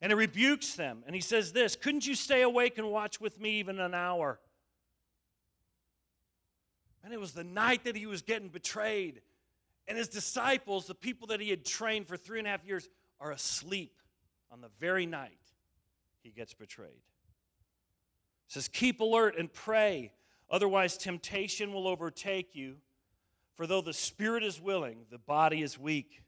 And 0.01 0.11
he 0.11 0.15
rebukes 0.15 0.75
them. 0.75 1.01
And 1.05 1.15
he 1.15 1.21
says 1.21 1.53
this 1.53 1.77
Couldn't 1.77 2.05
you 2.05 2.13
stay 2.13 2.41
awake 2.41 2.77
and 2.77 2.91
watch 2.91 3.21
with 3.21 3.39
me 3.39 3.51
even 3.59 3.79
an 3.79 3.93
hour? 3.93 4.37
And 7.05 7.13
it 7.13 7.19
was 7.19 7.31
the 7.31 7.45
night 7.45 7.85
that 7.85 7.95
he 7.95 8.05
was 8.05 8.21
getting 8.21 8.49
betrayed. 8.49 9.21
And 9.87 9.97
his 9.97 10.09
disciples, 10.09 10.87
the 10.87 10.95
people 10.95 11.27
that 11.27 11.39
he 11.39 11.49
had 11.49 11.65
trained 11.65 12.07
for 12.07 12.17
three 12.17 12.39
and 12.39 12.47
a 12.47 12.51
half 12.51 12.65
years, 12.65 12.89
are 13.21 13.31
asleep 13.31 13.97
on 14.51 14.59
the 14.59 14.69
very 14.79 15.05
night 15.05 15.31
he 16.21 16.31
gets 16.31 16.53
betrayed. 16.53 16.89
It 16.89 18.53
says, 18.53 18.67
Keep 18.67 18.99
alert 18.99 19.35
and 19.37 19.51
pray 19.51 20.11
Otherwise, 20.53 20.97
temptation 20.97 21.73
will 21.73 21.87
overtake 21.87 22.55
you. 22.55 22.75
For 23.55 23.65
though 23.65 23.81
the 23.81 23.91
spirit 23.91 24.43
is 24.43 24.61
willing, 24.61 24.99
the 25.09 25.17
body 25.17 25.63
is 25.63 25.79
weak. 25.79 26.21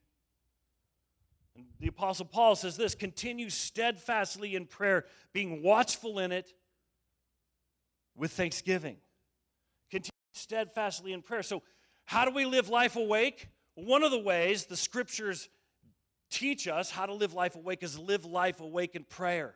And 1.56 1.68
the 1.80 1.88
Apostle 1.88 2.26
Paul 2.26 2.56
says 2.56 2.76
this 2.76 2.96
continue 2.96 3.52
steadfastly 3.52 4.56
in 4.56 4.66
prayer, 4.66 5.06
being 5.32 5.62
watchful 5.62 6.18
in 6.18 6.32
it 6.32 6.52
with 8.16 8.32
thanksgiving. 8.32 8.98
Continue 9.92 10.10
steadfastly 10.34 11.14
in 11.14 11.22
prayer. 11.22 11.44
So, 11.44 11.62
how 12.06 12.26
do 12.26 12.32
we 12.32 12.46
live 12.46 12.68
life 12.68 12.96
awake? 12.96 13.50
One 13.76 14.02
of 14.02 14.10
the 14.10 14.20
ways 14.20 14.66
the 14.66 14.76
scriptures 14.76 15.50
teach 16.32 16.68
us 16.68 16.90
how 16.90 17.06
to 17.06 17.14
live 17.14 17.36
life 17.36 17.56
awake 17.56 17.84
is 17.84 18.00
live 18.00 18.26
life 18.26 18.60
awake 18.60 18.96
in 18.96 19.04
prayer. 19.04 19.54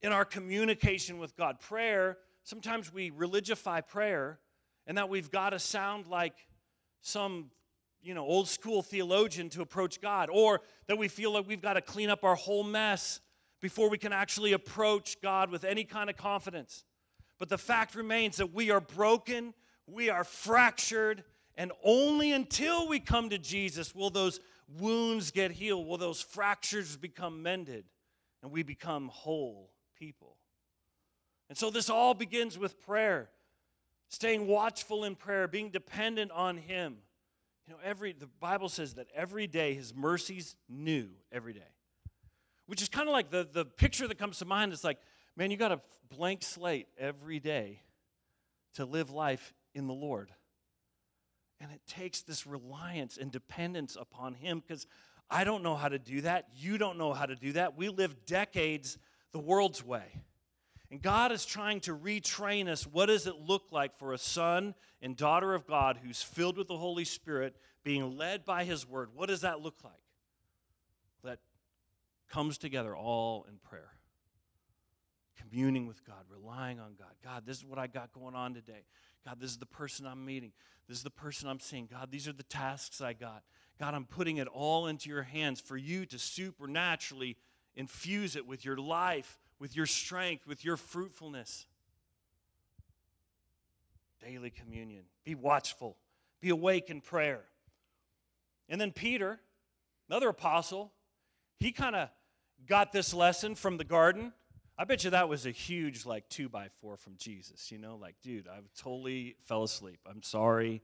In 0.00 0.10
our 0.10 0.24
communication 0.24 1.18
with 1.18 1.36
God. 1.36 1.60
Prayer 1.60 2.16
sometimes 2.48 2.90
we 2.90 3.10
religify 3.10 3.86
prayer 3.86 4.38
and 4.86 4.96
that 4.96 5.10
we've 5.10 5.30
got 5.30 5.50
to 5.50 5.58
sound 5.58 6.06
like 6.06 6.32
some 7.02 7.50
you 8.00 8.14
know 8.14 8.24
old 8.24 8.48
school 8.48 8.80
theologian 8.80 9.50
to 9.50 9.60
approach 9.60 10.00
god 10.00 10.30
or 10.32 10.62
that 10.86 10.96
we 10.96 11.08
feel 11.08 11.30
like 11.30 11.46
we've 11.46 11.60
got 11.60 11.74
to 11.74 11.82
clean 11.82 12.08
up 12.08 12.24
our 12.24 12.34
whole 12.34 12.64
mess 12.64 13.20
before 13.60 13.90
we 13.90 13.98
can 13.98 14.14
actually 14.14 14.54
approach 14.54 15.20
god 15.20 15.50
with 15.50 15.62
any 15.64 15.84
kind 15.84 16.08
of 16.08 16.16
confidence. 16.16 16.84
But 17.38 17.50
the 17.50 17.58
fact 17.58 17.94
remains 17.94 18.38
that 18.38 18.54
we 18.54 18.70
are 18.70 18.80
broken 18.80 19.52
we 19.86 20.08
are 20.08 20.24
fractured 20.24 21.24
and 21.54 21.70
only 21.84 22.32
until 22.32 22.88
we 22.88 22.98
come 22.98 23.28
to 23.28 23.38
jesus 23.38 23.94
will 23.94 24.10
those 24.10 24.40
wounds 24.78 25.30
get 25.30 25.50
healed 25.50 25.86
will 25.86 25.98
those 25.98 26.22
fractures 26.22 26.96
become 26.96 27.42
mended 27.42 27.84
and 28.42 28.50
we 28.50 28.62
become 28.62 29.08
whole 29.08 29.70
people 29.98 30.37
and 31.48 31.56
so 31.56 31.70
this 31.70 31.88
all 31.88 32.14
begins 32.14 32.58
with 32.58 32.80
prayer, 32.80 33.30
staying 34.08 34.46
watchful 34.46 35.04
in 35.04 35.14
prayer, 35.14 35.48
being 35.48 35.70
dependent 35.70 36.30
on 36.32 36.56
Him. 36.56 36.96
You 37.66 37.74
know, 37.74 37.80
every 37.84 38.12
the 38.12 38.28
Bible 38.40 38.68
says 38.68 38.94
that 38.94 39.08
every 39.14 39.46
day 39.46 39.74
His 39.74 39.94
mercies 39.94 40.56
new 40.68 41.08
every 41.32 41.52
day, 41.52 41.60
which 42.66 42.82
is 42.82 42.88
kind 42.88 43.08
of 43.08 43.12
like 43.12 43.30
the 43.30 43.48
the 43.50 43.64
picture 43.64 44.06
that 44.08 44.18
comes 44.18 44.38
to 44.38 44.44
mind. 44.44 44.72
Is 44.72 44.84
like, 44.84 44.98
man, 45.36 45.50
you 45.50 45.56
got 45.56 45.72
a 45.72 45.80
blank 46.14 46.42
slate 46.42 46.88
every 46.98 47.40
day 47.40 47.80
to 48.74 48.84
live 48.84 49.10
life 49.10 49.54
in 49.74 49.86
the 49.86 49.94
Lord. 49.94 50.30
And 51.60 51.72
it 51.72 51.80
takes 51.88 52.22
this 52.22 52.46
reliance 52.46 53.16
and 53.16 53.32
dependence 53.32 53.96
upon 54.00 54.34
Him 54.34 54.62
because 54.66 54.86
I 55.30 55.44
don't 55.44 55.62
know 55.62 55.74
how 55.74 55.88
to 55.88 55.98
do 55.98 56.20
that. 56.22 56.48
You 56.54 56.78
don't 56.78 56.98
know 56.98 57.12
how 57.12 57.26
to 57.26 57.34
do 57.34 57.52
that. 57.52 57.76
We 57.76 57.88
live 57.88 58.26
decades 58.26 58.98
the 59.32 59.38
world's 59.38 59.84
way. 59.84 60.22
And 60.90 61.02
God 61.02 61.32
is 61.32 61.44
trying 61.44 61.80
to 61.80 61.94
retrain 61.94 62.66
us. 62.66 62.86
What 62.86 63.06
does 63.06 63.26
it 63.26 63.36
look 63.36 63.70
like 63.70 63.98
for 63.98 64.14
a 64.14 64.18
son 64.18 64.74
and 65.02 65.16
daughter 65.16 65.54
of 65.54 65.66
God 65.66 65.98
who's 66.02 66.22
filled 66.22 66.56
with 66.56 66.68
the 66.68 66.78
Holy 66.78 67.04
Spirit, 67.04 67.56
being 67.84 68.16
led 68.16 68.44
by 68.44 68.64
His 68.64 68.88
Word? 68.88 69.10
What 69.14 69.28
does 69.28 69.42
that 69.42 69.60
look 69.60 69.76
like? 69.84 69.92
That 71.24 71.40
comes 72.30 72.56
together 72.56 72.96
all 72.96 73.44
in 73.48 73.58
prayer. 73.58 73.90
communing 75.38 75.86
with 75.86 76.04
God, 76.04 76.24
relying 76.30 76.80
on 76.80 76.94
God. 76.98 77.12
God, 77.22 77.44
this 77.46 77.58
is 77.58 77.64
what 77.64 77.78
I 77.78 77.86
got 77.86 78.12
going 78.12 78.34
on 78.34 78.54
today. 78.54 78.84
God, 79.24 79.38
this 79.40 79.50
is 79.50 79.58
the 79.58 79.66
person 79.66 80.06
I'm 80.06 80.24
meeting. 80.24 80.52
This 80.88 80.98
is 80.98 81.04
the 81.04 81.10
person 81.10 81.48
I'm 81.48 81.60
seeing. 81.60 81.88
God, 81.90 82.10
these 82.10 82.28
are 82.28 82.32
the 82.32 82.42
tasks 82.44 83.00
I 83.00 83.12
got. 83.12 83.42
God, 83.78 83.94
I'm 83.94 84.04
putting 84.04 84.38
it 84.38 84.48
all 84.48 84.86
into 84.86 85.08
your 85.08 85.22
hands 85.22 85.60
for 85.60 85.76
you 85.76 86.06
to 86.06 86.18
supernaturally 86.18 87.36
infuse 87.76 88.36
it 88.36 88.46
with 88.46 88.64
your 88.64 88.76
life, 88.76 89.38
with 89.58 89.76
your 89.76 89.86
strength, 89.86 90.46
with 90.46 90.64
your 90.64 90.76
fruitfulness. 90.76 91.66
Daily 94.24 94.50
communion. 94.50 95.04
Be 95.24 95.34
watchful. 95.34 95.96
Be 96.40 96.50
awake 96.50 96.90
in 96.90 97.00
prayer. 97.00 97.42
And 98.68 98.80
then 98.80 98.92
Peter, 98.92 99.40
another 100.08 100.28
apostle, 100.28 100.92
he 101.58 101.72
kind 101.72 101.96
of 101.96 102.08
got 102.66 102.92
this 102.92 103.14
lesson 103.14 103.54
from 103.54 103.76
the 103.76 103.84
garden. 103.84 104.32
I 104.76 104.84
bet 104.84 105.02
you 105.02 105.10
that 105.10 105.28
was 105.28 105.46
a 105.46 105.50
huge, 105.50 106.06
like, 106.06 106.28
two 106.28 106.48
by 106.48 106.68
four 106.80 106.96
from 106.96 107.14
Jesus. 107.16 107.72
You 107.72 107.78
know, 107.78 107.96
like, 107.96 108.14
dude, 108.22 108.46
I 108.46 108.60
totally 108.80 109.36
fell 109.46 109.64
asleep. 109.64 109.98
I'm 110.08 110.22
sorry. 110.22 110.82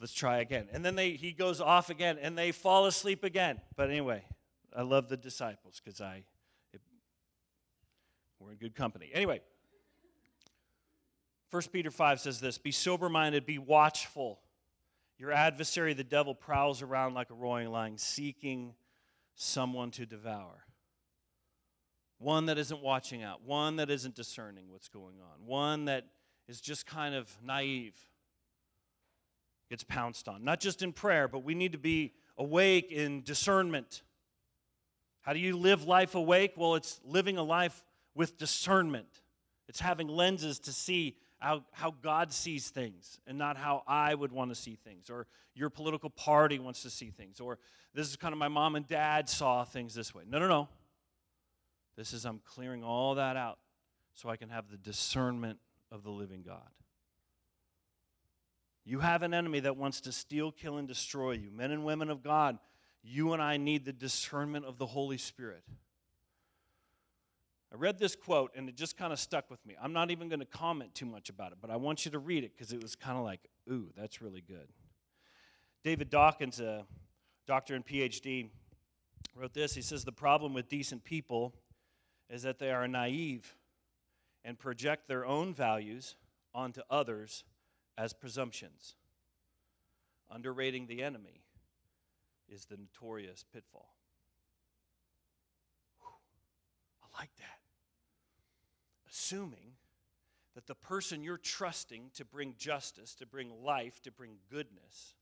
Let's 0.00 0.14
try 0.14 0.38
again. 0.38 0.68
And 0.72 0.82
then 0.82 0.94
they, 0.94 1.10
he 1.10 1.32
goes 1.32 1.60
off 1.60 1.90
again, 1.90 2.16
and 2.20 2.38
they 2.38 2.52
fall 2.52 2.86
asleep 2.86 3.22
again. 3.22 3.60
But 3.76 3.90
anyway, 3.90 4.24
I 4.74 4.80
love 4.80 5.10
the 5.10 5.18
disciples 5.18 5.82
because 5.84 6.00
I, 6.00 6.22
we're 8.40 8.52
in 8.52 8.56
good 8.56 8.74
company. 8.74 9.10
Anyway, 9.12 9.40
1 11.50 11.62
Peter 11.72 11.90
5 11.90 12.20
says 12.20 12.40
this 12.40 12.58
Be 12.58 12.72
sober 12.72 13.08
minded, 13.08 13.46
be 13.46 13.58
watchful. 13.58 14.40
Your 15.18 15.32
adversary, 15.32 15.92
the 15.92 16.02
devil, 16.04 16.34
prowls 16.34 16.80
around 16.80 17.12
like 17.12 17.30
a 17.30 17.34
roaring 17.34 17.70
lion, 17.70 17.98
seeking 17.98 18.74
someone 19.34 19.90
to 19.92 20.06
devour. 20.06 20.64
One 22.18 22.46
that 22.46 22.56
isn't 22.56 22.82
watching 22.82 23.22
out, 23.22 23.42
one 23.44 23.76
that 23.76 23.90
isn't 23.90 24.14
discerning 24.14 24.70
what's 24.70 24.88
going 24.88 25.16
on, 25.20 25.46
one 25.46 25.86
that 25.86 26.06
is 26.48 26.60
just 26.60 26.86
kind 26.86 27.14
of 27.14 27.30
naive, 27.42 27.94
gets 29.68 29.84
pounced 29.84 30.26
on. 30.26 30.42
Not 30.42 30.60
just 30.60 30.82
in 30.82 30.92
prayer, 30.92 31.28
but 31.28 31.44
we 31.44 31.54
need 31.54 31.72
to 31.72 31.78
be 31.78 32.12
awake 32.38 32.90
in 32.90 33.22
discernment. 33.22 34.02
How 35.22 35.32
do 35.34 35.38
you 35.38 35.56
live 35.56 35.84
life 35.84 36.14
awake? 36.14 36.54
Well, 36.56 36.76
it's 36.76 36.98
living 37.04 37.36
a 37.36 37.42
life 37.42 37.82
with 38.20 38.36
discernment. 38.36 39.22
It's 39.66 39.80
having 39.80 40.06
lenses 40.06 40.58
to 40.58 40.74
see 40.74 41.16
how, 41.38 41.64
how 41.72 41.94
God 42.02 42.34
sees 42.34 42.68
things 42.68 43.18
and 43.26 43.38
not 43.38 43.56
how 43.56 43.82
I 43.86 44.14
would 44.14 44.30
want 44.30 44.50
to 44.50 44.54
see 44.54 44.76
things, 44.76 45.08
or 45.08 45.26
your 45.54 45.70
political 45.70 46.10
party 46.10 46.58
wants 46.58 46.82
to 46.82 46.90
see 46.90 47.08
things, 47.08 47.40
or 47.40 47.58
this 47.94 48.10
is 48.10 48.16
kind 48.16 48.34
of 48.34 48.38
my 48.38 48.48
mom 48.48 48.76
and 48.76 48.86
dad 48.86 49.30
saw 49.30 49.64
things 49.64 49.94
this 49.94 50.14
way. 50.14 50.24
No, 50.28 50.38
no, 50.38 50.48
no. 50.48 50.68
This 51.96 52.12
is 52.12 52.26
I'm 52.26 52.42
clearing 52.44 52.84
all 52.84 53.14
that 53.14 53.38
out 53.38 53.58
so 54.12 54.28
I 54.28 54.36
can 54.36 54.50
have 54.50 54.68
the 54.70 54.76
discernment 54.76 55.58
of 55.90 56.02
the 56.02 56.10
living 56.10 56.42
God. 56.42 56.68
You 58.84 59.00
have 59.00 59.22
an 59.22 59.32
enemy 59.32 59.60
that 59.60 59.78
wants 59.78 60.02
to 60.02 60.12
steal, 60.12 60.52
kill, 60.52 60.76
and 60.76 60.86
destroy 60.86 61.32
you. 61.32 61.50
Men 61.50 61.70
and 61.70 61.86
women 61.86 62.10
of 62.10 62.22
God, 62.22 62.58
you 63.02 63.32
and 63.32 63.40
I 63.40 63.56
need 63.56 63.86
the 63.86 63.94
discernment 63.94 64.66
of 64.66 64.76
the 64.76 64.84
Holy 64.84 65.16
Spirit. 65.16 65.62
I 67.72 67.76
read 67.76 67.98
this 67.98 68.16
quote 68.16 68.50
and 68.56 68.68
it 68.68 68.76
just 68.76 68.96
kind 68.96 69.12
of 69.12 69.20
stuck 69.20 69.48
with 69.48 69.64
me. 69.64 69.76
I'm 69.80 69.92
not 69.92 70.10
even 70.10 70.28
going 70.28 70.40
to 70.40 70.46
comment 70.46 70.94
too 70.94 71.06
much 71.06 71.30
about 71.30 71.52
it, 71.52 71.58
but 71.60 71.70
I 71.70 71.76
want 71.76 72.04
you 72.04 72.10
to 72.10 72.18
read 72.18 72.42
it 72.42 72.52
because 72.56 72.72
it 72.72 72.82
was 72.82 72.96
kind 72.96 73.16
of 73.16 73.24
like, 73.24 73.40
ooh, 73.70 73.88
that's 73.96 74.20
really 74.20 74.40
good. 74.40 74.68
David 75.84 76.10
Dawkins, 76.10 76.60
a 76.60 76.84
doctor 77.46 77.74
and 77.74 77.86
PhD, 77.86 78.48
wrote 79.36 79.54
this. 79.54 79.74
He 79.74 79.82
says, 79.82 80.04
The 80.04 80.12
problem 80.12 80.52
with 80.52 80.68
decent 80.68 81.04
people 81.04 81.54
is 82.28 82.42
that 82.42 82.58
they 82.58 82.70
are 82.70 82.86
naive 82.86 83.54
and 84.44 84.58
project 84.58 85.08
their 85.08 85.24
own 85.24 85.54
values 85.54 86.16
onto 86.54 86.80
others 86.90 87.44
as 87.96 88.12
presumptions. 88.12 88.96
Underrating 90.30 90.86
the 90.86 91.02
enemy 91.02 91.44
is 92.48 92.66
the 92.66 92.76
notorious 92.76 93.44
pitfall. 93.52 93.94
Whew, 96.00 96.12
I 97.02 97.20
like 97.20 97.30
that 97.38 97.59
assuming 99.10 99.74
that 100.54 100.66
the 100.66 100.74
person 100.74 101.22
you're 101.22 101.38
trusting 101.38 102.10
to 102.14 102.24
bring 102.24 102.54
justice, 102.58 103.14
to 103.14 103.26
bring 103.26 103.50
life, 103.62 104.00
to 104.02 104.10
bring 104.10 104.36
goodness, 104.50 105.14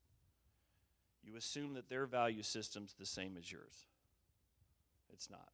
you 1.23 1.37
assume 1.37 1.75
that 1.75 1.89
their 1.89 2.07
value 2.07 2.43
system's 2.43 2.95
the 2.99 3.07
same 3.07 3.37
as 3.39 3.51
yours. 3.51 3.87
It's 5.13 5.31
not. 5.31 5.49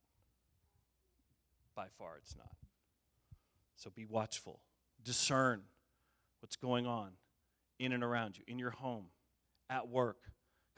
By 1.75 1.87
far, 1.99 2.17
it's 2.19 2.37
not. 2.37 2.53
So 3.77 3.91
be 3.91 4.05
watchful. 4.05 4.61
Discern 5.03 5.63
what's 6.41 6.57
going 6.57 6.87
on 6.87 7.11
in 7.79 7.93
and 7.93 8.05
around 8.05 8.39
you, 8.39 8.45
in 8.47 8.59
your 8.59 8.71
home, 8.71 9.07
at 9.69 9.89
work. 9.89 10.19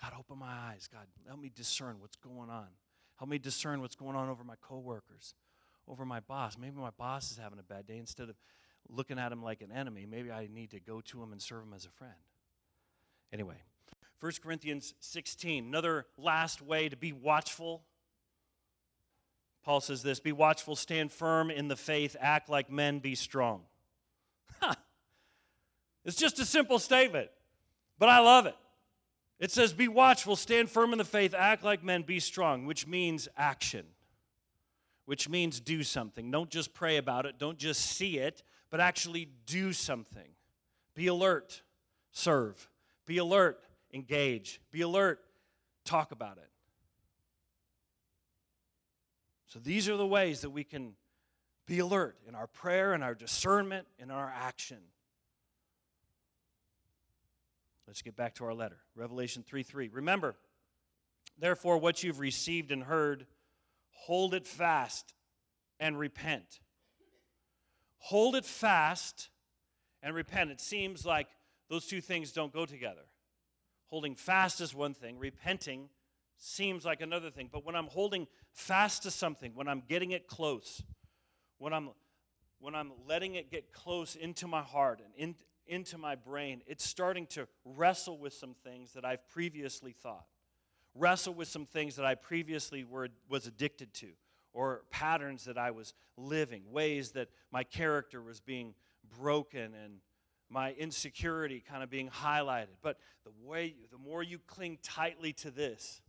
God, 0.00 0.12
open 0.18 0.38
my 0.38 0.52
eyes. 0.52 0.88
God, 0.90 1.06
help 1.26 1.40
me 1.40 1.50
discern 1.54 1.96
what's 2.00 2.16
going 2.16 2.50
on. 2.50 2.68
Help 3.18 3.30
me 3.30 3.38
discern 3.38 3.80
what's 3.80 3.96
going 3.96 4.16
on 4.16 4.28
over 4.28 4.44
my 4.44 4.56
coworkers 4.60 5.34
over 5.88 6.04
my 6.04 6.20
boss. 6.20 6.56
Maybe 6.58 6.76
my 6.76 6.90
boss 6.90 7.30
is 7.30 7.38
having 7.38 7.58
a 7.58 7.62
bad 7.62 7.86
day. 7.86 7.98
Instead 7.98 8.28
of 8.28 8.36
looking 8.88 9.18
at 9.18 9.32
him 9.32 9.42
like 9.42 9.62
an 9.62 9.72
enemy, 9.72 10.06
maybe 10.08 10.30
I 10.30 10.48
need 10.52 10.70
to 10.70 10.80
go 10.80 11.00
to 11.00 11.22
him 11.22 11.32
and 11.32 11.40
serve 11.40 11.62
him 11.62 11.72
as 11.74 11.84
a 11.84 11.90
friend. 11.90 12.12
Anyway, 13.32 13.56
1 14.20 14.32
Corinthians 14.42 14.94
16, 15.00 15.64
another 15.64 16.06
last 16.16 16.62
way 16.62 16.88
to 16.88 16.96
be 16.96 17.12
watchful. 17.12 17.82
Paul 19.64 19.80
says 19.80 20.02
this 20.02 20.20
Be 20.20 20.32
watchful, 20.32 20.76
stand 20.76 21.12
firm 21.12 21.50
in 21.50 21.68
the 21.68 21.76
faith, 21.76 22.16
act 22.20 22.48
like 22.48 22.70
men, 22.70 22.98
be 22.98 23.14
strong. 23.14 23.62
it's 26.04 26.16
just 26.16 26.38
a 26.38 26.44
simple 26.44 26.78
statement, 26.78 27.30
but 27.98 28.08
I 28.08 28.20
love 28.20 28.46
it. 28.46 28.56
It 29.38 29.50
says, 29.50 29.72
Be 29.72 29.88
watchful, 29.88 30.36
stand 30.36 30.70
firm 30.70 30.92
in 30.92 30.98
the 30.98 31.04
faith, 31.04 31.34
act 31.36 31.64
like 31.64 31.84
men, 31.84 32.02
be 32.02 32.20
strong, 32.20 32.64
which 32.64 32.86
means 32.86 33.28
action 33.36 33.84
which 35.06 35.28
means 35.28 35.60
do 35.60 35.82
something. 35.82 36.30
Don't 36.30 36.50
just 36.50 36.74
pray 36.74 36.98
about 36.98 37.26
it, 37.26 37.38
don't 37.38 37.58
just 37.58 37.80
see 37.80 38.18
it, 38.18 38.42
but 38.70 38.80
actually 38.80 39.28
do 39.46 39.72
something. 39.72 40.28
Be 40.94 41.06
alert, 41.06 41.62
serve. 42.12 42.68
Be 43.06 43.18
alert, 43.18 43.60
engage. 43.94 44.60
Be 44.70 44.82
alert, 44.82 45.20
talk 45.84 46.12
about 46.12 46.36
it. 46.36 46.50
So 49.46 49.60
these 49.60 49.88
are 49.88 49.96
the 49.96 50.06
ways 50.06 50.40
that 50.40 50.50
we 50.50 50.64
can 50.64 50.94
be 51.66 51.78
alert 51.78 52.16
in 52.28 52.34
our 52.34 52.46
prayer, 52.46 52.94
in 52.94 53.02
our 53.02 53.14
discernment, 53.14 53.86
in 53.98 54.10
our 54.10 54.32
action. 54.36 54.78
Let's 57.86 58.02
get 58.02 58.16
back 58.16 58.34
to 58.34 58.44
our 58.44 58.54
letter. 58.54 58.78
Revelation 58.96 59.44
3 59.46 59.62
3. 59.62 59.88
Remember, 59.92 60.34
therefore, 61.38 61.78
what 61.78 62.02
you've 62.02 62.18
received 62.18 62.72
and 62.72 62.82
heard 62.82 63.26
hold 64.04 64.34
it 64.34 64.46
fast 64.46 65.14
and 65.80 65.98
repent. 65.98 66.60
Hold 67.98 68.36
it 68.36 68.44
fast 68.44 69.30
and 70.02 70.14
repent. 70.14 70.50
It 70.50 70.60
seems 70.60 71.04
like 71.04 71.28
those 71.68 71.86
two 71.86 72.00
things 72.00 72.32
don't 72.32 72.52
go 72.52 72.66
together. 72.66 73.06
Holding 73.88 74.14
fast 74.14 74.60
is 74.60 74.74
one 74.74 74.94
thing, 74.94 75.18
repenting 75.18 75.88
seems 76.38 76.84
like 76.84 77.00
another 77.00 77.30
thing. 77.30 77.48
But 77.50 77.64
when 77.64 77.74
I'm 77.74 77.86
holding 77.86 78.26
fast 78.52 79.04
to 79.04 79.10
something, 79.10 79.52
when 79.54 79.68
I'm 79.68 79.82
getting 79.88 80.10
it 80.10 80.26
close, 80.26 80.82
when 81.58 81.72
I'm 81.72 81.90
when 82.58 82.74
I'm 82.74 82.92
letting 83.06 83.34
it 83.34 83.50
get 83.50 83.72
close 83.72 84.16
into 84.16 84.46
my 84.46 84.62
heart 84.62 85.00
and 85.04 85.14
in, 85.14 85.34
into 85.66 85.98
my 85.98 86.14
brain, 86.14 86.62
it's 86.66 86.84
starting 86.84 87.26
to 87.28 87.46
wrestle 87.64 88.18
with 88.18 88.32
some 88.32 88.54
things 88.64 88.92
that 88.94 89.04
I've 89.04 89.28
previously 89.28 89.92
thought 89.92 90.26
wrestle 90.98 91.34
with 91.34 91.48
some 91.48 91.66
things 91.66 91.96
that 91.96 92.04
I 92.04 92.14
previously 92.14 92.84
were, 92.84 93.08
was 93.28 93.46
addicted 93.46 93.92
to, 93.94 94.08
or 94.52 94.82
patterns 94.90 95.44
that 95.44 95.58
I 95.58 95.70
was 95.70 95.94
living, 96.16 96.62
ways 96.70 97.12
that 97.12 97.28
my 97.50 97.64
character 97.64 98.22
was 98.22 98.40
being 98.40 98.74
broken 99.18 99.74
and 99.74 100.00
my 100.48 100.72
insecurity 100.72 101.62
kind 101.66 101.82
of 101.82 101.90
being 101.90 102.08
highlighted. 102.08 102.76
But 102.82 102.98
the 103.24 103.32
way 103.44 103.74
the 103.90 103.98
more 103.98 104.22
you 104.22 104.38
cling 104.38 104.78
tightly 104.82 105.32
to 105.34 105.50
this, 105.50 106.00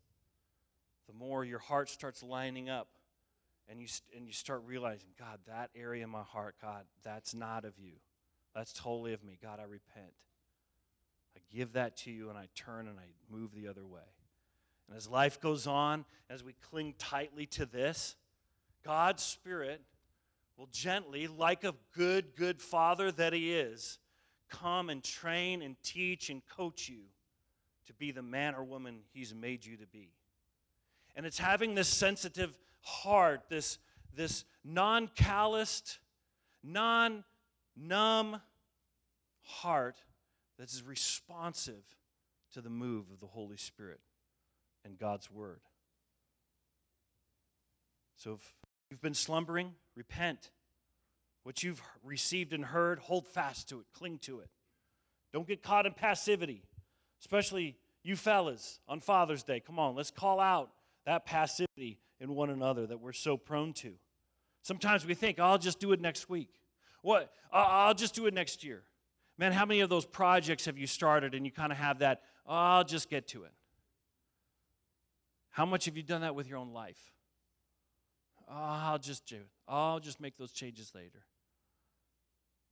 the 1.08 1.14
more 1.14 1.44
your 1.44 1.60
heart 1.60 1.90
starts 1.90 2.22
lining 2.22 2.70
up 2.70 2.88
and 3.70 3.82
you 3.82 3.88
and 4.16 4.28
you 4.28 4.34
start 4.34 4.64
realizing, 4.66 5.10
God, 5.18 5.40
that 5.48 5.70
area 5.76 6.04
in 6.04 6.10
my 6.10 6.24
heart, 6.24 6.56
God, 6.62 6.86
that's 7.04 7.34
not 7.34 7.66
of 7.66 7.74
you. 7.80 7.94
That's 8.56 8.74
totally 8.74 9.14
of 9.14 9.24
me. 9.24 9.38
God, 9.42 9.60
I 9.60 9.64
repent. 9.64 10.14
I 11.36 11.40
give 11.56 11.74
that 11.74 11.98
to 11.98 12.12
you 12.12 12.30
and 12.30 12.38
I 12.38 12.48
turn 12.56 12.88
and 12.88 12.98
I 13.00 13.06
move 13.32 13.54
the 13.54 13.68
other 13.68 13.86
way. 13.86 14.02
And 14.88 14.98
as 14.98 15.08
life 15.08 15.40
goes 15.42 15.68
on, 15.68 16.06
as 16.30 16.44
we 16.44 16.54
cling 16.70 16.94
tightly 16.98 17.46
to 17.48 17.66
this, 17.66 18.16
God's 18.84 19.24
Spirit 19.24 19.82
will 20.56 20.70
gently, 20.72 21.28
like 21.28 21.64
a 21.64 21.76
good, 21.94 22.36
good 22.36 22.62
father 22.62 23.12
that 23.12 23.34
He 23.34 23.54
is, 23.54 24.00
come 24.50 24.90
and 24.90 25.04
train 25.04 25.62
and 25.62 25.76
teach 25.84 26.30
and 26.30 26.42
coach 26.48 26.88
you 26.90 27.02
to 27.88 27.94
be 27.94 28.12
the 28.12 28.22
man 28.22 28.56
or 28.56 28.64
woman 28.64 29.00
He's 29.14 29.36
made 29.36 29.66
you 29.66 29.78
to 29.78 29.88
be. 29.88 30.10
And 31.16 31.26
it's 31.26 31.38
having 31.38 31.76
this 31.76 31.88
sensitive 31.88 32.58
heart, 32.82 33.42
this, 33.50 33.80
this 34.16 34.46
non 34.64 35.10
calloused, 35.16 36.00
non 36.64 37.24
numb 37.76 38.42
heart 39.42 39.98
that 40.58 40.72
is 40.72 40.82
responsive 40.82 41.84
to 42.54 42.62
the 42.62 42.70
move 42.70 43.06
of 43.12 43.20
the 43.20 43.28
Holy 43.28 43.58
Spirit 43.58 44.00
and 44.88 44.98
God's 44.98 45.30
Word. 45.30 45.60
So 48.16 48.34
if 48.34 48.54
you've 48.90 49.02
been 49.02 49.14
slumbering, 49.14 49.74
repent. 49.96 50.50
What 51.44 51.62
you've 51.62 51.82
received 52.04 52.54
and 52.54 52.66
heard, 52.66 53.00
hold 53.00 53.28
fast 53.28 53.70
to 53.70 53.80
it, 53.80 53.86
cling 53.94 54.18
to 54.24 54.40
it. 54.40 54.50
Don't 55.34 55.48
get 55.48 55.62
caught 55.62 55.86
in 55.86 55.94
passivity, 55.94 56.64
especially 57.22 57.76
you 58.04 58.16
fellas 58.16 58.80
on 58.88 59.02
Father's 59.02 59.44
Day. 59.44 59.60
Come 59.60 59.78
on, 59.78 59.96
let's 59.96 60.12
call 60.12 60.40
out 60.40 60.72
that 61.06 61.26
passivity 61.26 62.00
in 62.20 62.34
one 62.34 62.50
another 62.50 62.88
that 62.88 63.00
we're 63.00 63.14
so 63.14 63.38
prone 63.38 63.74
to. 63.74 63.94
Sometimes 64.64 65.06
we 65.06 65.14
think, 65.14 65.40
I'll 65.40 65.58
just 65.58 65.80
do 65.80 65.92
it 65.92 66.02
next 66.02 66.30
week. 66.30 66.50
What? 67.02 67.32
I'll 67.52 67.94
just 67.94 68.16
do 68.16 68.26
it 68.26 68.34
next 68.34 68.64
year. 68.64 68.84
Man, 69.38 69.52
how 69.52 69.66
many 69.66 69.82
of 69.82 69.90
those 69.90 70.06
projects 70.06 70.66
have 70.66 70.78
you 70.78 70.88
started 70.88 71.36
and 71.36 71.46
you 71.46 71.52
kind 71.52 71.72
of 71.72 71.78
have 71.78 72.00
that, 72.00 72.24
I'll 72.46 72.84
just 72.84 73.10
get 73.10 73.28
to 73.30 73.44
it? 73.44 73.52
How 75.58 75.66
much 75.66 75.86
have 75.86 75.98
you 75.98 76.04
done 76.04 76.22
that 76.22 76.36
with 76.36 76.48
your 76.48 76.60
own 76.60 76.72
life? 76.72 77.00
Oh, 78.48 78.54
I'll 78.54 79.00
just 79.00 79.26
do 79.26 79.38
it. 79.38 79.50
I'll 79.68 80.00
just 80.00 80.22
make 80.22 80.38
those 80.38 80.52
changes 80.52 80.92
later. 80.94 81.26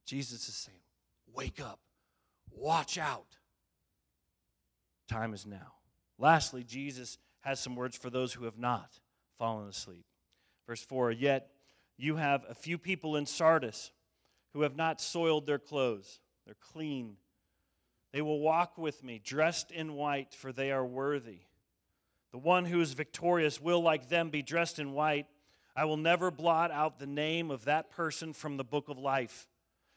Jesus 0.06 0.48
is 0.48 0.56
saying, 0.56 0.78
wake 1.34 1.60
up, 1.60 1.80
watch 2.52 3.00
out. 3.00 3.38
Time 5.10 5.34
is 5.34 5.48
now. 5.48 5.74
Lastly, 6.19 6.63
Jesus 6.63 7.17
has 7.39 7.60
some 7.60 7.76
words 7.76 7.98
for 7.98 8.12
those 8.12 8.34
who 8.34 8.45
have 8.45 8.60
not 8.60 9.00
fallen 9.39 9.67
asleep. 9.67 10.06
Verse 10.67 10.86
4 10.86 11.12
Yet 11.12 11.50
you 11.98 12.17
have 12.17 12.45
a 12.48 12.54
few 12.54 12.78
people 12.78 13.15
in 13.15 13.26
Sardis 13.26 13.93
who 14.54 14.62
have 14.62 14.76
not 14.76 15.02
soiled 15.02 15.48
their 15.48 15.58
clothes, 15.58 16.19
they're 16.45 16.54
clean. 16.71 17.17
They 18.13 18.21
will 18.21 18.39
walk 18.39 18.78
with 18.78 19.04
me, 19.04 19.19
dressed 19.26 19.71
in 19.71 19.95
white, 19.95 20.36
for 20.36 20.54
they 20.54 20.71
are 20.71 20.86
worthy. 20.86 21.39
The 22.36 22.39
one 22.39 22.65
who 22.65 22.82
is 22.82 22.91
victorious 22.91 23.62
will, 23.62 23.80
like 23.80 24.10
them, 24.10 24.30
be 24.30 24.41
dressed 24.41 24.78
in 24.78 24.91
white. 24.91 25.26
I 25.74 25.86
will 25.86 25.95
never 25.95 26.32
blot 26.32 26.69
out 26.69 27.00
the 27.00 27.08
name 27.08 27.50
of 27.50 27.63
that 27.63 27.89
person 27.89 28.34
from 28.34 28.58
the 28.58 28.65
book 28.65 28.89
of 28.89 28.98
life 28.98 29.48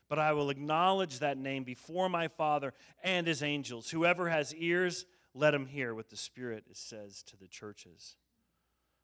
but 0.09 0.19
I 0.19 0.33
will 0.33 0.51
acknowledge 0.51 1.19
that 1.19 1.39
name 1.39 1.65
before 1.65 2.09
my 2.09 2.29
Father 2.29 2.73
and 3.03 3.27
his 3.27 3.43
angels. 3.43 3.91
Whoever 3.91 4.29
has 4.31 4.55
ears, 4.55 5.05
let 5.35 5.55
him 5.55 5.67
hear 5.67 5.95
what 5.95 6.09
the 6.09 6.17
Spirit 6.17 6.65
says 6.73 7.23
to 7.25 7.37
the 7.37 7.47
churches. 7.47 8.17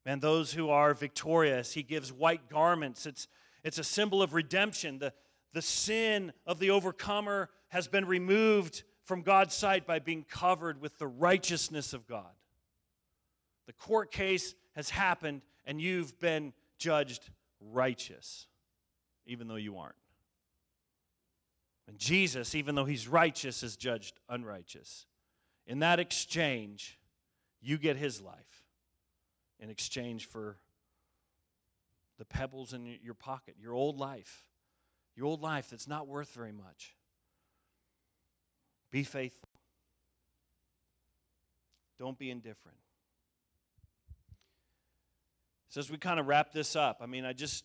Man, 0.07 0.20
those 0.20 0.53
who 0.53 0.70
are 0.70 0.94
victorious, 0.94 1.73
he 1.73 1.83
gives 1.83 2.12
white 2.12 2.49
garments. 2.49 3.07
It's, 3.07 3.29
it's 3.62 3.79
a 3.79 3.85
symbol 3.85 4.23
of 4.23 4.35
redemption. 4.35 4.99
The, 4.99 5.12
the 5.53 5.62
sin 5.62 6.33
of 6.47 6.59
the 6.59 6.70
overcomer 6.70 7.51
has 7.68 7.88
been 7.88 8.07
removed 8.07 8.83
from 9.05 9.23
God's 9.23 9.55
sight 9.55 9.87
by 9.87 9.99
being 9.99 10.25
covered 10.25 10.81
with 10.81 10.99
the 10.99 11.07
righteousness 11.07 11.92
of 11.92 12.07
God. 12.07 12.33
The 13.66 13.72
court 13.72 14.11
case 14.11 14.55
has 14.74 14.90
happened, 14.90 15.42
and 15.64 15.81
you've 15.81 16.18
been 16.18 16.53
judged 16.79 17.31
righteous, 17.61 18.46
even 19.27 19.48
though 19.48 19.55
you 19.57 19.79
aren't. 19.79 19.94
And 21.87 21.98
Jesus, 21.98 22.55
even 22.55 22.74
though 22.74 22.85
he's 22.85 23.07
righteous, 23.09 23.62
is 23.62 23.77
judged 23.77 24.18
unrighteous. 24.29 25.07
In 25.66 25.81
that 25.81 26.00
exchange, 26.00 26.98
you 27.61 27.79
get 27.79 27.96
his 27.96 28.20
life 28.20 28.64
in 29.61 29.70
exchange 29.70 30.27
for 30.27 30.59
the 32.18 32.24
pebbles 32.24 32.72
in 32.72 32.98
your 33.03 33.14
pocket, 33.14 33.57
your 33.59 33.72
old 33.72 33.98
life, 33.98 34.46
your 35.16 35.27
old 35.27 35.42
life 35.42 35.70
that's 35.70 35.88
not 35.88 36.07
worth 36.07 36.33
very 36.33 36.53
much. 36.53 36.96
Be 38.90 39.03
faithful. 39.03 39.48
Don't 41.98 42.18
be 42.18 42.31
indifferent. 42.31 42.79
So 45.74 45.80
as 45.80 45.90
we 45.90 45.96
kind 45.96 46.20
of 46.20 46.28
wrap 46.28 46.52
this 46.52 46.76
up, 46.76 46.98
I 47.00 47.06
mean, 47.06 47.24
I 47.24 47.32
just 47.32 47.64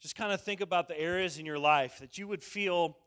just 0.00 0.16
kind 0.16 0.32
of 0.32 0.40
think 0.40 0.60
about 0.60 0.88
the 0.88 0.98
areas 0.98 1.38
in 1.38 1.46
your 1.46 1.56
life 1.56 2.00
that 2.00 2.18
you 2.18 2.26
would 2.26 2.42
feel 2.42 2.98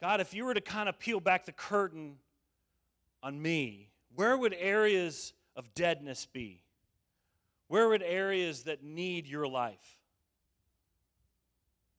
God, 0.00 0.22
if 0.22 0.32
you 0.32 0.46
were 0.46 0.54
to 0.54 0.62
kind 0.62 0.88
of 0.88 0.98
peel 0.98 1.20
back 1.20 1.44
the 1.44 1.52
curtain 1.52 2.16
on 3.22 3.42
me, 3.42 3.90
where 4.14 4.34
would 4.34 4.56
areas 4.58 5.34
of 5.56 5.74
deadness 5.74 6.24
be? 6.24 6.62
Where 7.68 7.86
would 7.90 8.02
areas 8.02 8.62
that 8.62 8.82
need 8.82 9.26
your 9.26 9.46
life? 9.46 9.98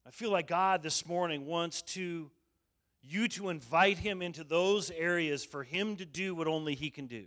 I 0.04 0.10
feel 0.10 0.32
like 0.32 0.48
God 0.48 0.82
this 0.82 1.06
morning 1.06 1.46
wants 1.46 1.84
to 1.94 2.32
you 3.04 3.28
to 3.28 3.50
invite 3.50 4.00
him 4.00 4.24
into 4.24 4.44
those 4.44 4.90
areas 4.90 5.46
for 5.46 5.62
him 5.64 5.96
to 5.98 6.06
do 6.06 6.34
what 6.34 6.48
only 6.48 6.74
he 6.74 6.90
can 6.90 7.06
do. 7.06 7.26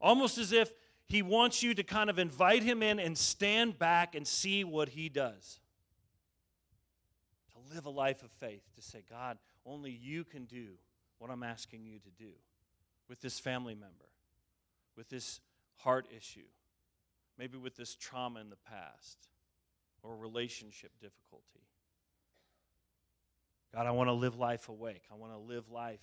Almost 0.00 0.38
as 0.38 0.52
if 0.52 0.72
he 1.10 1.22
wants 1.22 1.60
you 1.60 1.74
to 1.74 1.82
kind 1.82 2.08
of 2.08 2.20
invite 2.20 2.62
him 2.62 2.84
in 2.84 3.00
and 3.00 3.18
stand 3.18 3.76
back 3.78 4.14
and 4.14 4.24
see 4.24 4.62
what 4.62 4.90
he 4.90 5.08
does 5.08 5.58
To 7.52 7.74
live 7.74 7.84
a 7.84 7.90
life 7.90 8.22
of 8.22 8.30
faith, 8.30 8.62
to 8.76 8.82
say, 8.82 9.02
God, 9.10 9.36
only 9.66 9.90
you 9.90 10.22
can 10.22 10.44
do 10.44 10.68
what 11.18 11.28
I'm 11.28 11.42
asking 11.42 11.84
you 11.84 11.98
to 11.98 12.10
do 12.10 12.30
with 13.08 13.20
this 13.20 13.40
family 13.40 13.74
member, 13.74 14.08
with 14.96 15.08
this 15.08 15.40
heart 15.78 16.06
issue, 16.16 16.46
maybe 17.36 17.58
with 17.58 17.76
this 17.76 17.96
trauma 17.96 18.40
in 18.40 18.48
the 18.48 18.56
past 18.56 19.18
or 20.02 20.16
relationship 20.16 20.92
difficulty. 21.00 21.66
God, 23.74 23.86
I 23.86 23.90
want 23.90 24.08
to 24.08 24.14
live 24.14 24.36
life 24.36 24.68
awake. 24.68 25.02
I 25.12 25.16
want 25.16 25.32
to 25.32 25.38
live 25.38 25.68
life 25.70 26.00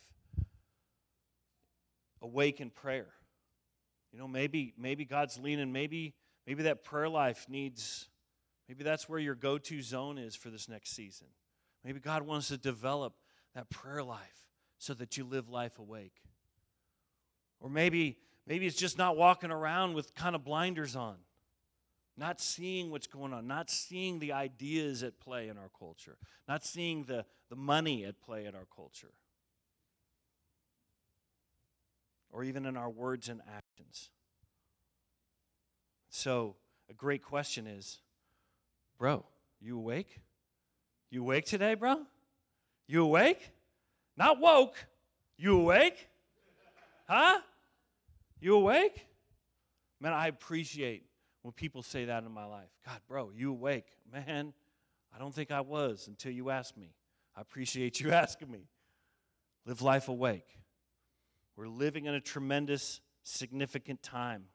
awake 2.21 2.59
in 2.59 2.69
prayer. 2.69 3.07
You 4.11 4.19
know, 4.19 4.27
maybe 4.27 4.73
maybe 4.77 5.05
God's 5.05 5.37
leaning, 5.39 5.71
maybe 5.71 6.13
maybe 6.45 6.63
that 6.63 6.83
prayer 6.83 7.09
life 7.09 7.45
needs 7.49 8.07
maybe 8.67 8.83
that's 8.83 9.07
where 9.07 9.19
your 9.19 9.35
go-to 9.35 9.81
zone 9.81 10.17
is 10.17 10.35
for 10.35 10.49
this 10.49 10.67
next 10.67 10.95
season. 10.95 11.27
Maybe 11.83 11.99
God 11.99 12.23
wants 12.23 12.49
to 12.49 12.57
develop 12.57 13.13
that 13.55 13.69
prayer 13.69 14.03
life 14.03 14.47
so 14.77 14.93
that 14.95 15.17
you 15.17 15.23
live 15.23 15.49
life 15.49 15.79
awake. 15.79 16.21
Or 17.59 17.69
maybe 17.69 18.17
maybe 18.45 18.65
it's 18.67 18.77
just 18.77 18.97
not 18.97 19.17
walking 19.17 19.51
around 19.51 19.93
with 19.93 20.13
kind 20.15 20.35
of 20.35 20.43
blinders 20.43 20.95
on. 20.95 21.17
Not 22.19 22.41
seeing 22.41 22.89
what's 22.89 23.05
going 23.05 23.31
on, 23.31 23.45
not 23.45 23.69
seeing 23.69 24.17
the 24.17 24.33
ideas 24.33 25.03
at 25.03 25.19
play 25.19 25.49
in 25.49 25.57
our 25.57 25.69
culture, 25.77 26.17
not 26.47 26.65
seeing 26.65 27.03
the, 27.03 27.25
the 27.49 27.55
money 27.55 28.05
at 28.05 28.19
play 28.19 28.45
in 28.45 28.55
our 28.55 28.65
culture, 28.75 29.11
or 32.31 32.43
even 32.43 32.65
in 32.65 32.75
our 32.75 32.89
words 32.89 33.29
and 33.29 33.41
actions. 33.41 33.66
So, 36.09 36.55
a 36.89 36.93
great 36.93 37.23
question 37.23 37.67
is 37.67 37.99
bro, 38.97 39.23
you 39.61 39.77
awake? 39.77 40.19
You 41.11 41.21
awake 41.21 41.45
today, 41.45 41.75
bro? 41.75 42.01
You 42.87 43.03
awake? 43.03 43.51
Not 44.17 44.39
woke. 44.39 44.75
You 45.37 45.59
awake? 45.59 46.07
Huh? 47.07 47.39
You 48.39 48.55
awake? 48.55 49.05
Man, 49.99 50.13
I 50.13 50.27
appreciate 50.27 51.03
when 51.43 51.51
people 51.53 51.83
say 51.83 52.05
that 52.05 52.23
in 52.23 52.31
my 52.31 52.45
life. 52.45 52.69
God, 52.85 52.99
bro, 53.07 53.31
you 53.35 53.51
awake? 53.51 53.85
Man, 54.11 54.53
I 55.15 55.19
don't 55.19 55.33
think 55.33 55.51
I 55.51 55.61
was 55.61 56.07
until 56.07 56.31
you 56.31 56.49
asked 56.49 56.77
me. 56.77 56.93
I 57.35 57.41
appreciate 57.41 57.99
you 57.99 58.11
asking 58.23 58.51
me. 58.51 58.67
Live 59.65 59.81
life 59.81 60.07
awake. 60.07 60.47
We're 61.55 61.67
living 61.67 62.05
in 62.05 62.13
a 62.13 62.21
tremendous, 62.21 63.01
significant 63.27 64.01
time. 64.01 64.45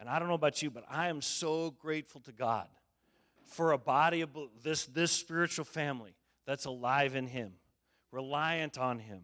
And 0.00 0.08
I 0.08 0.18
don't 0.18 0.28
know 0.28 0.34
about 0.34 0.62
you, 0.62 0.70
but 0.70 0.84
I 0.88 1.08
am 1.08 1.20
so 1.20 1.70
grateful 1.72 2.20
to 2.22 2.32
God 2.32 2.68
for 3.44 3.72
a 3.72 3.78
body 3.78 4.20
of 4.20 4.30
this, 4.62 4.86
this 4.86 5.10
spiritual 5.10 5.64
family 5.64 6.14
that's 6.46 6.64
alive 6.64 7.14
in 7.14 7.26
Him, 7.26 7.52
reliant 8.12 8.78
on 8.78 8.98
Him. 8.98 9.22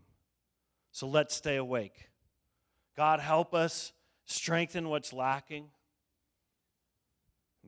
So 0.91 1.07
let's 1.07 1.35
stay 1.35 1.57
awake. 1.57 2.11
God, 2.97 3.21
help 3.21 3.55
us 3.55 3.93
strengthen 4.27 4.89
what's 4.89 5.13
lacking. 5.13 5.69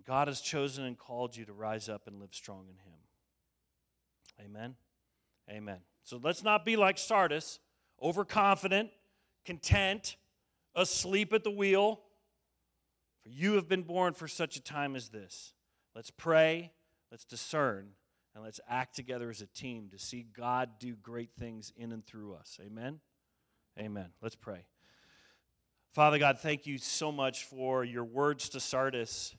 God 0.06 0.28
has 0.28 0.40
chosen 0.40 0.84
and 0.84 0.98
called 0.98 1.36
you 1.36 1.44
to 1.46 1.52
rise 1.52 1.88
up 1.88 2.06
and 2.06 2.20
live 2.20 2.32
strong 2.34 2.66
in 2.68 2.76
Him. 2.76 2.98
Amen. 4.46 4.74
Amen. 5.50 5.78
So 6.04 6.20
let's 6.22 6.44
not 6.44 6.64
be 6.64 6.76
like 6.76 6.98
Sardis, 6.98 7.58
overconfident, 8.00 8.90
content, 9.44 10.16
asleep 10.76 11.32
at 11.32 11.42
the 11.42 11.50
wheel. 11.50 12.00
For 13.22 13.30
you 13.30 13.54
have 13.54 13.68
been 13.68 13.82
born 13.82 14.12
for 14.12 14.28
such 14.28 14.56
a 14.56 14.62
time 14.62 14.94
as 14.94 15.08
this. 15.08 15.54
Let's 15.96 16.10
pray, 16.10 16.70
let's 17.10 17.24
discern, 17.24 17.88
and 18.34 18.44
let's 18.44 18.60
act 18.68 18.94
together 18.94 19.30
as 19.30 19.40
a 19.40 19.46
team 19.46 19.88
to 19.90 19.98
see 19.98 20.26
God 20.36 20.78
do 20.78 20.94
great 20.94 21.30
things 21.38 21.72
in 21.76 21.90
and 21.90 22.06
through 22.06 22.34
us. 22.34 22.60
Amen? 22.64 23.00
Amen. 23.78 24.10
Let's 24.22 24.36
pray. 24.36 24.66
Father 25.94 26.18
God, 26.18 26.38
thank 26.38 26.66
you 26.66 26.76
so 26.76 27.10
much 27.10 27.44
for 27.44 27.82
your 27.82 28.04
words 28.04 28.50
to 28.50 28.60
Sardis. 28.60 29.34